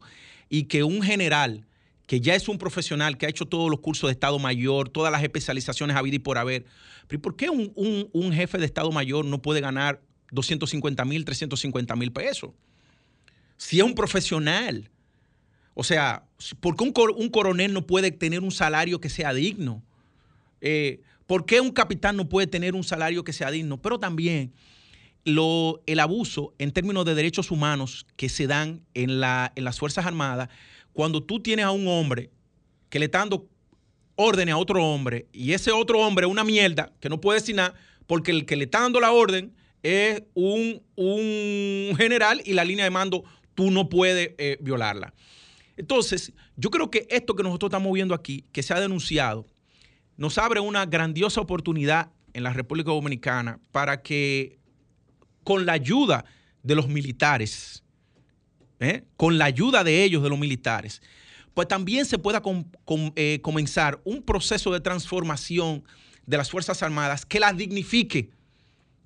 [0.49, 1.67] y que un general
[2.07, 5.11] que ya es un profesional, que ha hecho todos los cursos de Estado Mayor, todas
[5.11, 6.65] las especializaciones habido y por haber.
[7.07, 7.71] ¿Pero ¿Por qué un,
[8.11, 12.51] un jefe de Estado Mayor no puede ganar 250 mil, 350 mil pesos?
[13.57, 14.89] Si es un profesional.
[15.73, 16.25] O sea,
[16.59, 19.83] ¿por qué un, coronel no puede tener un salario que sea digno?
[20.61, 23.81] Eh, ¿Por qué un capitán no puede tener un salario que sea digno?
[23.81, 24.53] Pero también
[25.25, 30.49] el abuso en términos de derechos humanos que se dan en, las Fuerzas Armadas,
[30.91, 32.29] cuando tú tienes a un hombre
[32.89, 33.47] que le está dando
[34.15, 37.55] órdenes a otro hombre y ese otro hombre es una mierda que no puede decir
[37.55, 37.73] nada
[38.05, 40.81] porque el que le está dando la orden es un,
[41.97, 43.23] general y la línea de mando
[43.55, 45.13] tú no puedes eh, violarla.
[45.75, 49.47] Entonces, yo creo que esto que nosotros estamos viendo aquí, que se ha denunciado,
[50.17, 54.59] nos abre una grandiosa oportunidad en la República Dominicana para que
[55.43, 56.25] con la ayuda
[56.61, 57.83] de los militares,
[58.79, 59.03] ¿eh?
[59.17, 61.01] con la ayuda de ellos, de los militares,
[61.53, 62.41] pues también se pueda
[63.15, 65.83] eh, comenzar un proceso de transformación
[66.25, 68.31] de las Fuerzas Armadas que las dignifique,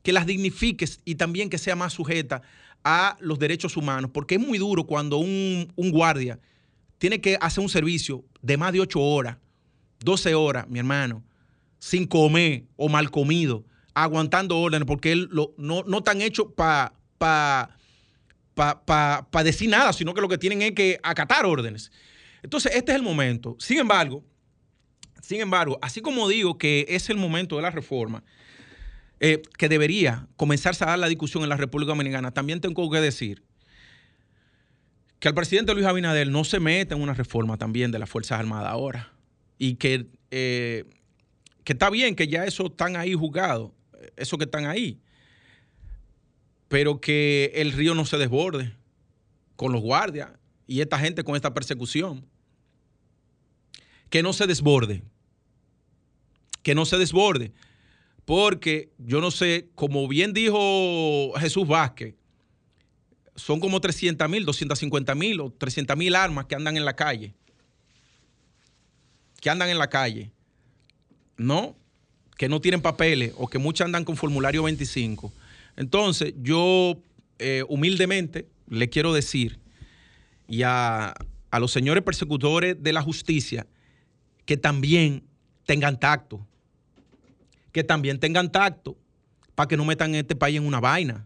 [0.03, 2.41] que las dignifique y también que sea más sujeta
[2.89, 6.39] a los derechos humanos, porque es muy duro cuando un, un guardia
[6.97, 9.36] tiene que hacer un servicio de más de 8 horas,
[10.00, 11.21] 12 horas, mi hermano,
[11.80, 17.69] sin comer o mal comido, aguantando órdenes, porque él no, no están hechos para pa,
[19.43, 21.91] decir nada, sino que lo que tienen es que acatar órdenes.
[22.41, 23.58] Entonces, este es el momento.
[23.60, 24.23] Sin embargo,
[25.21, 28.23] sin embargo, así como digo que es el momento de la reforma,
[29.19, 32.99] eh, que debería comenzarse a dar la discusión en la República Dominicana, también tengo que
[32.99, 33.43] decir
[35.19, 38.39] que al presidente Luis Abinader no se mete en una reforma también de las Fuerzas
[38.39, 39.13] Armadas ahora.
[39.58, 40.86] Y que eh,
[41.67, 43.71] que está bien que ya eso están ahí juzgados,
[44.15, 45.01] eso que están ahí,
[46.69, 48.73] pero que el río no se desborde
[49.58, 50.30] con los guardias
[50.65, 52.25] y esta gente con esta persecución.
[54.10, 55.03] Que no se desborde,
[56.63, 57.51] que no se desborde,
[58.27, 62.13] porque yo no sé, como bien dijo Jesús Vázquez,
[63.35, 67.33] son como 300 mil, 250 mil o 300 mil armas que andan en la calle,
[69.41, 70.31] que andan en la calle.
[71.37, 71.75] ¿no?
[72.37, 75.31] Que no tienen papeles o que muchas andan con formulario 25.
[75.75, 76.97] Entonces, yo
[77.39, 79.59] eh, humildemente le quiero decir
[80.47, 81.13] y a,
[81.51, 83.67] a los señores persecutores de la justicia
[84.45, 85.23] que también
[85.65, 86.45] tengan tacto,
[87.71, 88.97] que también tengan tacto
[89.56, 91.25] para que no metan este país en una vaina.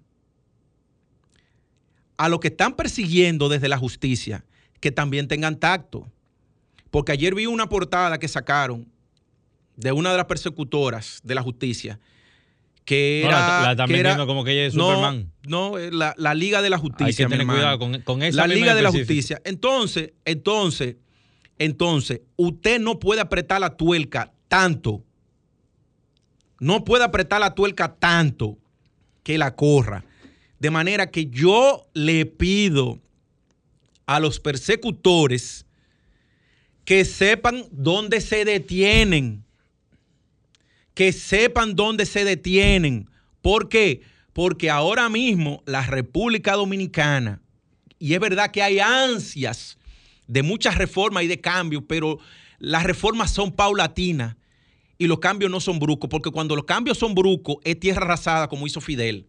[2.18, 4.46] A los que están persiguiendo desde la justicia,
[4.80, 6.10] que también tengan tacto.
[6.90, 8.88] Porque ayer vi una portada que sacaron
[9.76, 12.00] de una de las persecutoras de la justicia,
[12.86, 13.76] que era...
[13.76, 15.32] la, están como que ella es Superman.
[15.44, 17.26] No, eh, la, la, Liga de la Justicia.
[17.26, 19.42] Hay que tener cuidado con, con esa La Liga de la Justicia.
[19.46, 20.98] Entonces, entonces,
[21.58, 25.04] entonces, usted no puede apretar la tuerca tanto.
[26.62, 28.58] No puede apretar la tuerca tanto
[29.24, 30.06] que la corra.
[30.60, 33.02] De manera que yo le pido
[34.06, 35.66] a los persecutores
[36.86, 39.44] que sepan dónde se detienen
[40.94, 43.10] que sepan dónde se detienen.
[43.42, 44.02] ¿Por qué?
[44.34, 47.42] Porque ahora mismo la República Dominicana,
[48.00, 49.78] y es verdad que hay ansias
[50.28, 52.20] de muchas reformas y de cambios, pero
[52.60, 54.36] las reformas son paulatinas
[55.02, 58.48] y los cambios no son bruscos, porque cuando los cambios son bruscos es tierra arrasada
[58.48, 59.26] como hizo Fidel.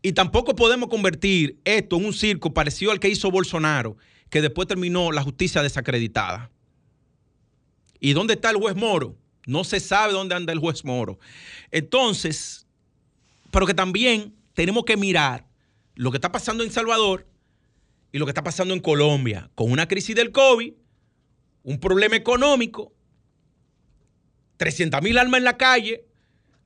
[0.00, 3.98] Y tampoco podemos convertir esto en un circo parecido al que hizo Bolsonaro,
[4.30, 6.50] que después terminó la justicia desacreditada.
[8.00, 9.18] ¿Y dónde está el juez Moro?
[9.46, 11.18] No se sabe dónde anda el juez Moro.
[11.70, 12.66] Entonces,
[13.50, 15.46] pero que también tenemos que mirar
[15.94, 17.26] lo que está pasando en Salvador
[18.12, 20.72] y lo que está pasando en Colombia, con una crisis del COVID,
[21.66, 22.94] un problema económico,
[24.56, 26.06] 300 mil almas en la calle,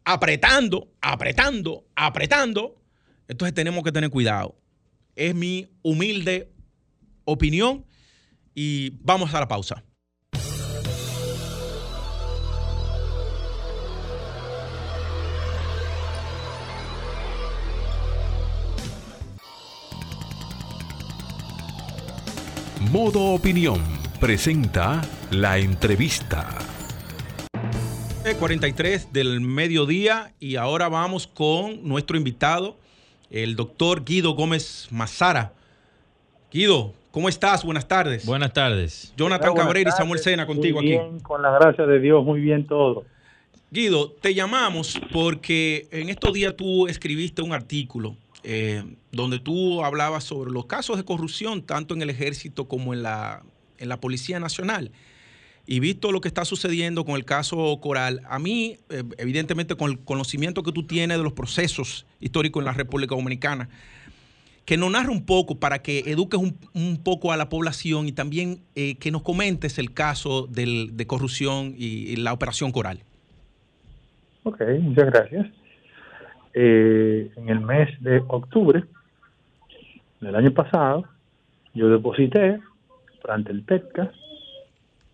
[0.04, 2.82] apretando, apretando, apretando.
[3.26, 4.60] Entonces tenemos que tener cuidado.
[5.16, 6.52] Es mi humilde
[7.24, 7.86] opinión
[8.54, 9.82] y vamos a la pausa.
[22.92, 26.46] Modo Opinión presenta la entrevista.
[28.38, 32.76] 43 del mediodía y ahora vamos con nuestro invitado,
[33.30, 35.54] el doctor Guido Gómez Mazara.
[36.52, 37.64] Guido, ¿cómo estás?
[37.64, 38.26] Buenas tardes.
[38.26, 39.14] Buenas tardes.
[39.16, 42.66] Jonathan Cabrera y Samuel Sena contigo muy bien, Con la gracia de Dios, muy bien
[42.66, 43.04] todo.
[43.70, 50.24] Guido, te llamamos porque en estos días tú escribiste un artículo eh, donde tú hablabas
[50.24, 53.42] sobre los casos de corrupción, tanto en el ejército como en la,
[53.80, 54.92] en la Policía Nacional.
[55.66, 59.90] Y visto lo que está sucediendo con el caso Coral, a mí, eh, evidentemente con
[59.90, 63.68] el conocimiento que tú tienes de los procesos históricos en la República Dominicana,
[64.64, 68.60] que nos narre un poco para que eduques un, poco a la población y también
[68.74, 73.00] eh, que nos comentes el caso de corrupción y la operación Coral.
[74.42, 75.46] Ok, muchas gracias.
[76.54, 78.84] Eh, en el mes de octubre
[80.20, 81.04] del año pasado,
[81.74, 82.58] yo deposité
[83.28, 84.10] ante el PETCA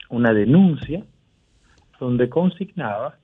[0.09, 1.05] una denuncia
[1.99, 3.17] donde consignaba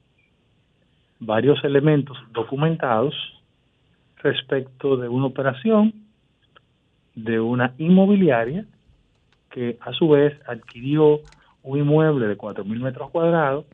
[1.20, 3.14] varios elementos documentados
[4.16, 5.94] respecto de una operación
[7.14, 8.64] de una inmobiliaria
[9.50, 11.20] que a su vez adquirió
[11.62, 13.66] un inmueble de 4.000 metros cuadrados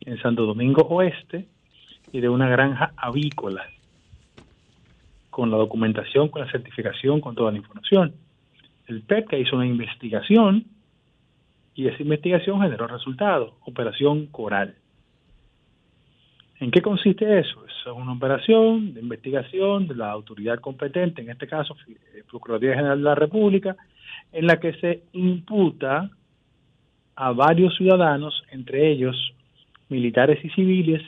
[0.00, 1.48] en Santo Domingo Oeste
[2.12, 3.64] y de una granja avícola,
[5.30, 8.14] con la documentación, con la certificación, con toda la información.
[8.92, 10.66] El PEPCA hizo una investigación
[11.74, 14.74] y esa investigación generó resultados, Operación Coral.
[16.60, 17.64] ¿En qué consiste eso?
[17.64, 22.98] Es una operación de investigación de la autoridad competente, en este caso eh, Procuraduría General
[22.98, 23.76] de la República,
[24.30, 26.10] en la que se imputa
[27.16, 29.16] a varios ciudadanos, entre ellos
[29.88, 31.02] militares y civiles,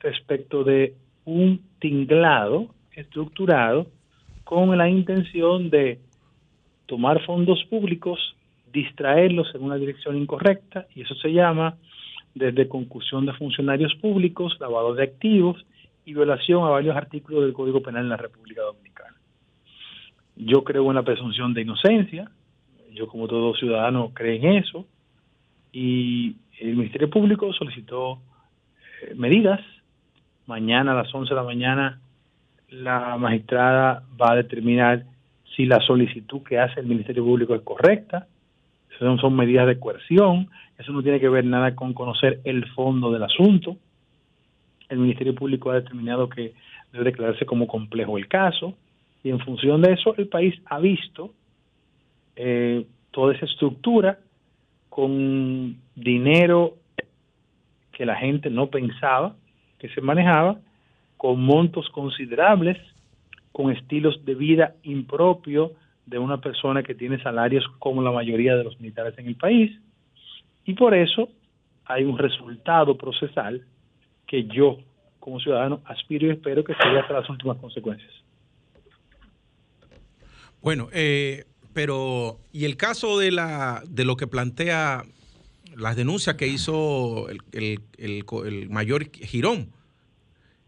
[0.00, 3.86] respecto de un tinglado estructurado
[4.44, 6.00] con la intención de
[6.90, 8.18] tomar fondos públicos,
[8.72, 11.76] distraerlos en una dirección incorrecta, y eso se llama
[12.34, 15.64] desde concusión de funcionarios públicos, lavado de activos
[16.04, 19.14] y violación a varios artículos del Código Penal en la República Dominicana.
[20.34, 22.28] Yo creo en la presunción de inocencia,
[22.92, 24.84] yo como todo ciudadano creo en eso,
[25.72, 28.18] y el Ministerio Público solicitó
[29.02, 29.60] eh, medidas.
[30.46, 32.00] Mañana a las 11 de la mañana
[32.68, 35.04] la magistrada va a determinar
[35.56, 38.26] si la solicitud que hace el Ministerio Público es correcta.
[38.98, 40.48] Son, son medidas de coerción.
[40.78, 43.76] Eso no tiene que ver nada con conocer el fondo del asunto.
[44.88, 46.54] El Ministerio Público ha determinado que
[46.92, 48.74] debe declararse como complejo el caso
[49.22, 51.32] y en función de eso el país ha visto
[52.36, 54.18] eh, toda esa estructura
[54.88, 56.74] con dinero
[57.92, 59.36] que la gente no pensaba
[59.78, 60.58] que se manejaba,
[61.16, 62.78] con montos considerables,
[63.52, 65.72] con estilos de vida impropio
[66.06, 69.70] de una persona que tiene salarios como la mayoría de los militares en el país.
[70.64, 71.28] Y por eso
[71.84, 73.64] hay un resultado procesal
[74.26, 74.78] que yo,
[75.18, 78.10] como ciudadano, aspiro y espero que sea hasta las últimas consecuencias.
[80.62, 85.02] Bueno, eh, pero y el caso de la de lo que plantea
[85.76, 89.70] las denuncias que hizo el, mayor Girón,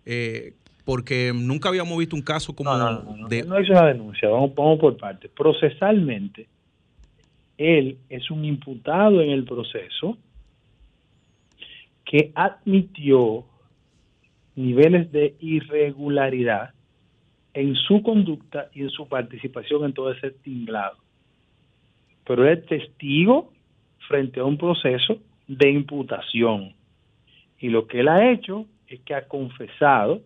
[0.07, 0.55] eh,
[0.85, 3.45] porque nunca habíamos visto un caso como no, no, de...
[3.45, 5.31] No hizo una denuncia, vamos, vamos por partes.
[5.31, 6.49] Procesalmente,
[7.57, 10.17] él es un imputado en el proceso
[12.05, 13.45] que admitió
[14.57, 16.71] niveles de irregularidad
[17.55, 20.97] en su conducta y en su participación en todo ese tinglado.
[22.27, 23.53] Pero es testigo
[24.09, 26.75] frente a un proceso de imputación.
[27.59, 30.23] Y lo que él ha hecho es que ha confesado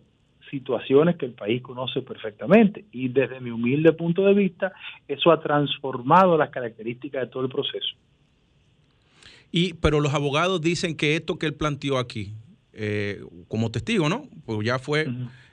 [0.49, 2.85] situaciones que el país conoce perfectamente.
[2.91, 4.73] Y desde mi humilde punto de vista,
[5.07, 7.95] eso ha transformado las características de todo el proceso.
[9.51, 12.33] Y, pero los abogados dicen que esto que él planteó aquí,
[12.73, 14.27] eh, como testigo, ¿no?
[14.45, 15.07] Pues ya fue,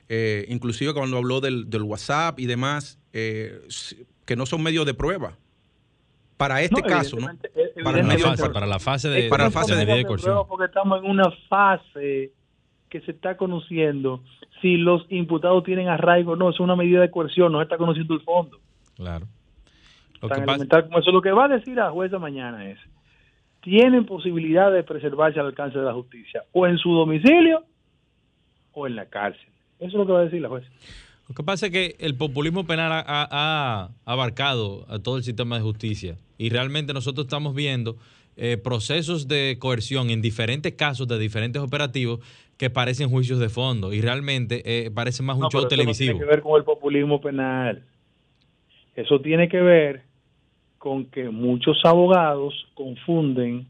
[0.09, 3.61] eh, inclusive cuando habló del, WhatsApp y demás, eh,
[4.25, 5.37] que no son medios de prueba
[6.37, 7.29] para este caso, ¿no?
[7.83, 11.11] Para, la fase, para la fase de, para la fase de, de Porque estamos en
[11.11, 12.33] una fase
[12.95, 14.23] que se está conociendo
[14.63, 18.15] si los imputados tienen arraigo no, es una medida de coerción, no se está conociendo
[18.15, 18.61] el fondo.
[18.95, 19.27] Claro.
[20.23, 21.11] Lo que como eso.
[21.11, 22.79] Lo que va a decir la jueza mañana es,
[23.63, 27.65] tienen posibilidad de preservarse al alcance de la justicia, o en su domicilio
[28.75, 29.49] o en la cárcel.
[29.81, 30.69] Eso es lo que va a decir la jueza.
[31.29, 35.63] Lo que pasa es que el populismo penal ha, abarcado a todo el sistema de
[35.63, 37.97] justicia y realmente nosotros estamos viendo
[38.37, 42.21] eh, procesos de coerción en diferentes casos de diferentes operativos
[42.57, 46.13] que parecen juicios de fondo y realmente eh, parece más un show televisivo.
[46.13, 47.83] No tiene que ver con el populismo penal.
[48.95, 50.03] Eso tiene que ver
[50.79, 53.67] con que muchos abogados confunden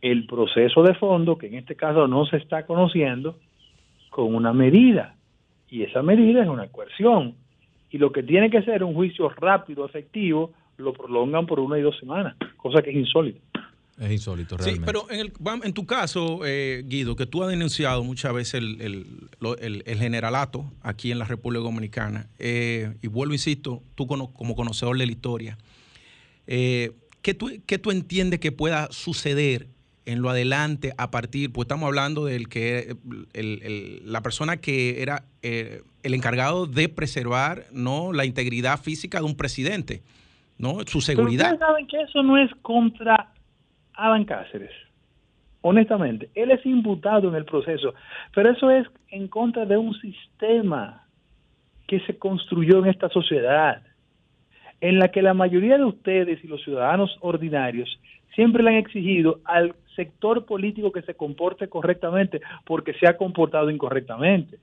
[0.00, 3.36] el proceso de fondo, que en este caso no se está conociendo,
[4.10, 5.16] con una medida
[5.70, 7.34] y esa medida es una coerción.
[7.90, 11.82] Y lo que tiene que ser un juicio rápido, efectivo, lo prolongan por una y
[11.82, 13.40] dos semanas, cosa que es insólito.
[14.00, 14.80] Es insólito, realmente.
[14.80, 15.32] Sí, pero en, el,
[15.64, 19.28] en tu caso, eh, Guido, que tú has denunciado muchas veces el,
[19.60, 25.06] el, generalato aquí en la República Dominicana, eh, y vuelvo, insisto, tú como, conocedor de
[25.06, 25.58] la historia,
[26.46, 26.92] eh,
[27.22, 29.66] ¿qué, tú, ¿qué tú entiendes que pueda suceder
[30.08, 32.96] en lo adelante a partir, pues estamos hablando del que
[34.04, 39.36] la persona que era eh, el encargado de preservar no la integridad física de un
[39.36, 40.02] presidente,
[40.56, 41.52] no su seguridad.
[41.52, 43.34] ustedes saben que eso no es contra
[43.98, 44.70] Adán Cáceres.
[45.60, 47.94] Honestamente, él es imputado en el proceso,
[48.32, 51.04] pero eso es en contra de un sistema
[51.88, 53.82] que se construyó en esta sociedad,
[54.80, 57.88] en la que la mayoría de ustedes y los ciudadanos ordinarios
[58.36, 63.68] siempre le han exigido al sector político que se comporte correctamente porque se ha comportado
[63.68, 64.60] incorrectamente.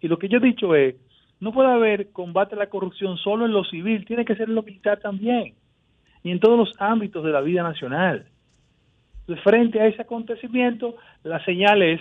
[0.00, 0.94] Y lo que yo he dicho es,
[1.38, 4.54] no puede haber combate a la corrupción solo en lo civil, tiene que ser en
[4.54, 5.52] lo militar también
[6.22, 8.24] y en todos los ámbitos de la vida nacional.
[9.42, 12.00] Frente a ese acontecimiento, la señal es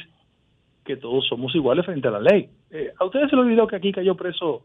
[0.83, 2.49] que todos somos iguales frente a la ley.
[2.69, 4.63] Eh, ¿A ustedes se les olvidó que aquí cayó preso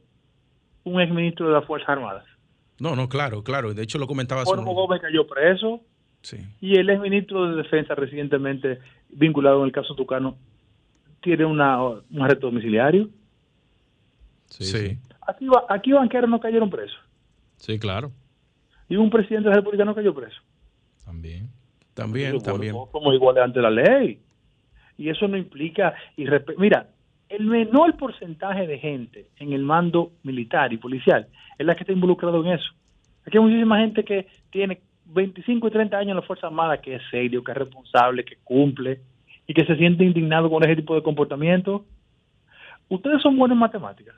[0.84, 2.24] un exministro de las Fuerzas Armadas?
[2.80, 3.74] No, no, claro, claro.
[3.74, 5.80] De hecho, lo comentaba Juan Gómez cayó preso.
[6.22, 6.38] Sí.
[6.60, 8.78] Y el exministro de Defensa recientemente
[9.08, 10.36] vinculado en el caso Tucano
[11.20, 13.08] tiene una, un arresto domiciliario.
[14.46, 14.64] Sí.
[14.64, 14.98] sí.
[15.26, 16.98] Aquí, aquí banqueros no cayeron presos.
[17.56, 18.12] Sí, claro.
[18.88, 20.40] Y un presidente de la República no cayó preso.
[21.04, 21.50] También.
[21.98, 22.76] También, también.
[22.92, 24.20] Somos iguales ante la ley.
[24.96, 25.94] Y eso no implica...
[26.16, 26.26] Y
[26.56, 26.86] Mira,
[27.28, 31.26] el menor porcentaje de gente en el mando militar y policial
[31.58, 32.70] es la que está involucrado en eso.
[33.26, 36.94] Aquí hay muchísima gente que tiene 25 y 30 años en la Fuerza Armada, que
[36.94, 39.00] es serio, que es responsable, que cumple
[39.48, 41.84] y que se siente indignado con ese tipo de comportamiento.
[42.88, 44.14] Ustedes son buenos en matemáticas.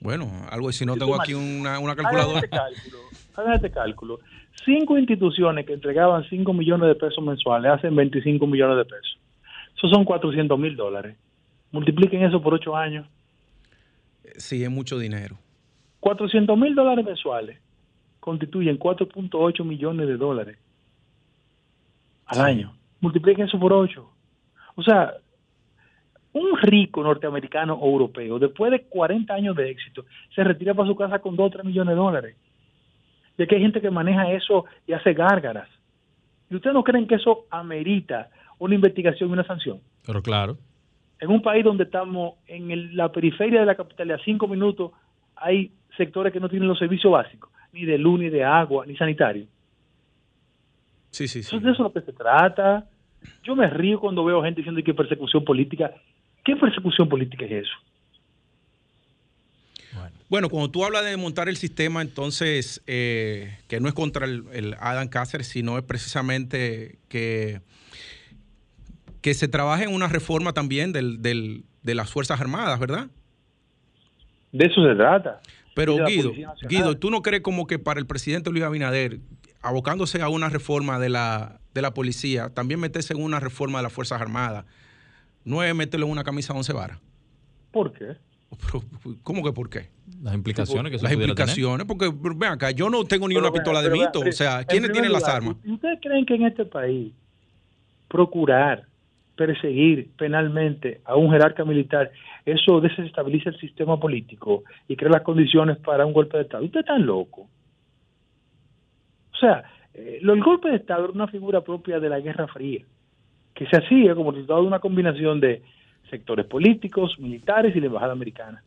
[0.00, 2.40] Bueno, algo si no tengo aquí una, una calculadora.
[2.40, 2.98] Hagan este cálculo.
[3.36, 4.20] Hagan este cálculo.
[4.64, 9.18] Cinco instituciones que entregaban 5 millones de pesos mensuales hacen 25 millones de pesos.
[9.76, 11.16] Eso son 400 mil dólares.
[11.70, 13.06] Multipliquen eso por 8 años.
[14.36, 15.36] Sí, es mucho dinero.
[16.00, 17.58] 400 mil dólares mensuales
[18.20, 20.58] constituyen 4.8 millones de dólares
[22.26, 22.74] al año.
[23.00, 24.08] Multipliquen eso por 8.
[24.74, 25.14] O sea,
[26.32, 30.04] un rico norteamericano o europeo, después de 40 años de éxito,
[30.34, 32.36] se retira para su casa con 2 o 3 millones de dólares.
[33.38, 35.68] Y aquí hay gente que maneja eso y hace gárgaras.
[36.50, 39.80] ¿Y ustedes no creen que eso amerita una investigación y una sanción?
[40.04, 40.58] Pero claro.
[41.20, 44.92] En un país donde estamos en la periferia de la capital, a cinco minutos,
[45.36, 48.96] hay sectores que no tienen los servicios básicos, ni de luz, ni de agua, ni
[48.96, 49.46] sanitario.
[51.10, 51.56] Sí, sí, sí.
[51.56, 52.86] Eso, de eso es lo que se trata.
[53.42, 55.92] Yo me río cuando veo gente diciendo que persecución política.
[56.44, 57.76] ¿Qué persecución política es eso?
[60.28, 60.48] Bueno.
[60.48, 65.08] cuando tú hablas de montar el sistema, entonces, eh, que no es contra el, Adam
[65.08, 67.60] Cáceres, sino es precisamente que,
[69.20, 73.08] que se trabaje en una reforma también del, del, de las Fuerzas Armadas, ¿verdad?
[74.52, 75.40] De eso se trata.
[75.74, 76.32] Pero Guido,
[76.68, 79.20] Guido, ¿tú no crees como que para el presidente Luis Abinader,
[79.62, 83.84] abocándose a una reforma de la, de la policía, también meterse en una reforma de
[83.84, 84.64] las Fuerzas Armadas,
[85.44, 86.98] no es meterlo en una camisa de once varas?
[87.70, 88.16] ¿Por qué?
[89.22, 89.88] ¿Cómo que por qué?
[90.22, 93.90] Las implicaciones que Las implicaciones, porque ven acá, yo no tengo ni una pistola de
[93.90, 94.20] mito.
[94.20, 95.56] o sea, ¿quiénes tienen las armas?
[95.66, 97.12] ¿Ustedes creen que en este país
[98.08, 98.88] procurar
[99.38, 102.10] perseguir penalmente a un jerarca militar,
[102.44, 106.64] eso desestabiliza el sistema político y crea las condiciones para un golpe de Estado.
[106.64, 107.48] Usted está loco.
[109.32, 109.62] O sea,
[109.94, 112.84] eh, el golpe de Estado era una figura propia de la Guerra Fría,
[113.54, 115.62] que se hacía como resultado de una combinación de
[116.08, 118.62] sectores políticos, militares y la embajada americana.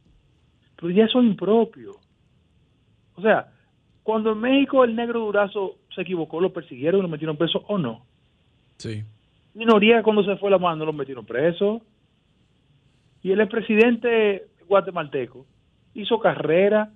[0.75, 1.95] Pero ya eso es impropio.
[3.15, 3.51] O sea,
[4.03, 7.77] cuando en México el negro Durazo se equivocó, lo persiguieron y lo metieron preso o
[7.77, 8.05] no.
[8.77, 9.03] Sí.
[9.53, 11.81] Y Noriega cuando se fue la mano lo metieron preso.
[13.21, 15.45] Y el presidente guatemalteco
[15.93, 16.91] hizo carrera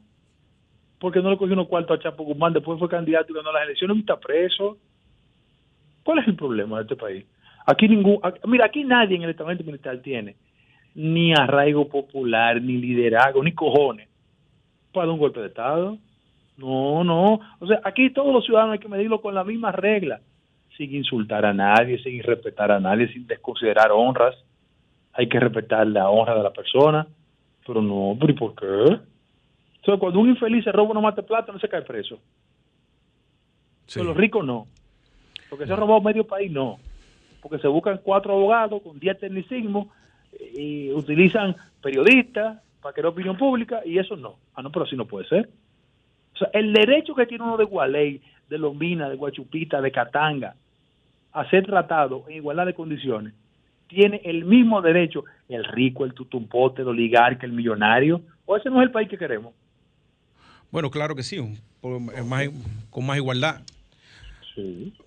[0.99, 3.63] porque no le cogió unos cuartos a Chapo Guzmán, después fue candidato y ganó las
[3.63, 4.77] elecciones y está preso.
[6.03, 7.25] ¿Cuál es el problema de este país?
[7.65, 10.35] Aquí ningún, mira, aquí nadie en el estamento militar tiene
[10.93, 14.07] ni arraigo popular, ni liderazgo, ni cojones
[14.93, 15.97] para un golpe de Estado.
[16.57, 17.39] No, no.
[17.59, 20.21] O sea, aquí todos los ciudadanos hay que medirlo con la misma regla,
[20.77, 24.35] sin insultar a nadie, sin respetar a nadie, sin desconsiderar honras.
[25.11, 27.05] Hay que respetar la honra de la persona.
[27.67, 28.65] Pero no, ¿pero ¿y por qué?
[28.65, 32.19] O sea, cuando un infeliz se roba una mate plata, no se cae preso.
[33.93, 34.67] Pero los ricos no.
[35.49, 36.79] Porque se ha robado medio país, no
[37.47, 39.89] porque se buscan cuatro abogados con diez tecnicismos
[40.57, 44.37] y utilizan periodistas para crear opinión pública y eso no.
[44.55, 45.47] Ah, no, pero así no puede ser.
[46.33, 48.19] O sea, el derecho que tiene uno de Gualey,
[48.49, 50.55] de Lombina, de Guachupita, de Catanga,
[51.33, 53.35] a ser tratado en igualdad de condiciones,
[53.89, 58.81] tiene el mismo derecho el rico, el tutumpote, el oligarca, el millonario, o ese no
[58.81, 59.53] es el país que queremos.
[60.71, 61.37] Bueno, claro que sí,
[61.79, 63.61] con más igualdad.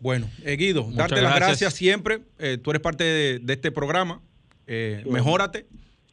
[0.01, 2.21] Bueno, eh, Guido, darte las gracias siempre.
[2.39, 4.21] Eh, tú eres parte de, este programa.
[4.67, 5.67] Eh, mejórate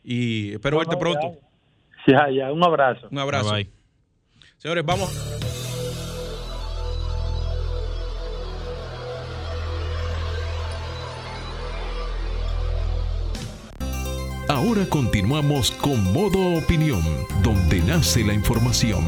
[0.03, 1.38] y espero verte pronto.
[2.07, 3.07] Ya, ya, un abrazo.
[3.11, 3.55] Un abrazo.
[4.57, 5.36] Señores, vamos.
[14.47, 17.01] Ahora continuamos con Modo Opinión,
[17.43, 19.03] donde nace la información.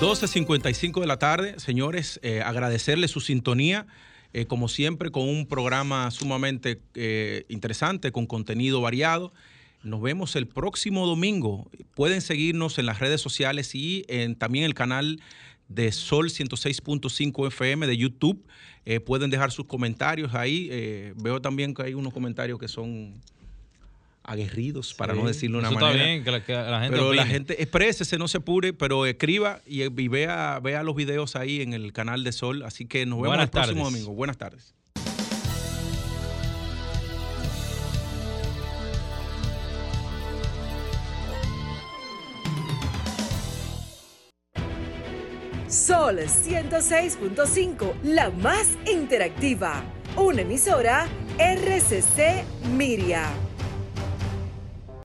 [0.00, 3.86] 12.55 de la tarde, señores, eh, agradecerles su sintonía
[4.32, 9.32] eh, como siempre, con un programa sumamente eh, interesante, con contenido variado.
[9.84, 11.70] Nos vemos el próximo domingo.
[11.94, 15.20] Pueden seguirnos en las redes sociales y en, también el canal
[15.68, 18.44] de Sol 106.5 FM de YouTube.
[19.06, 20.68] Pueden dejar sus comentarios ahí.
[21.16, 23.20] veo también que hay unos comentarios que son
[24.24, 25.92] aguerridos, para no decirlo de una manera.
[25.92, 29.86] Está bien, que la, gente Pero la gente, exprésese, no se apure, pero escriba y,
[30.08, 32.62] vea, vea los videos ahí en el canal de Sol.
[32.62, 34.12] Así que nos vemos el próximo domingo.
[34.12, 34.74] Buenas tardes.
[45.68, 49.82] Sol 106.5, la más interactiva.
[50.16, 52.44] Una emisora RCC
[52.76, 53.53] Miria.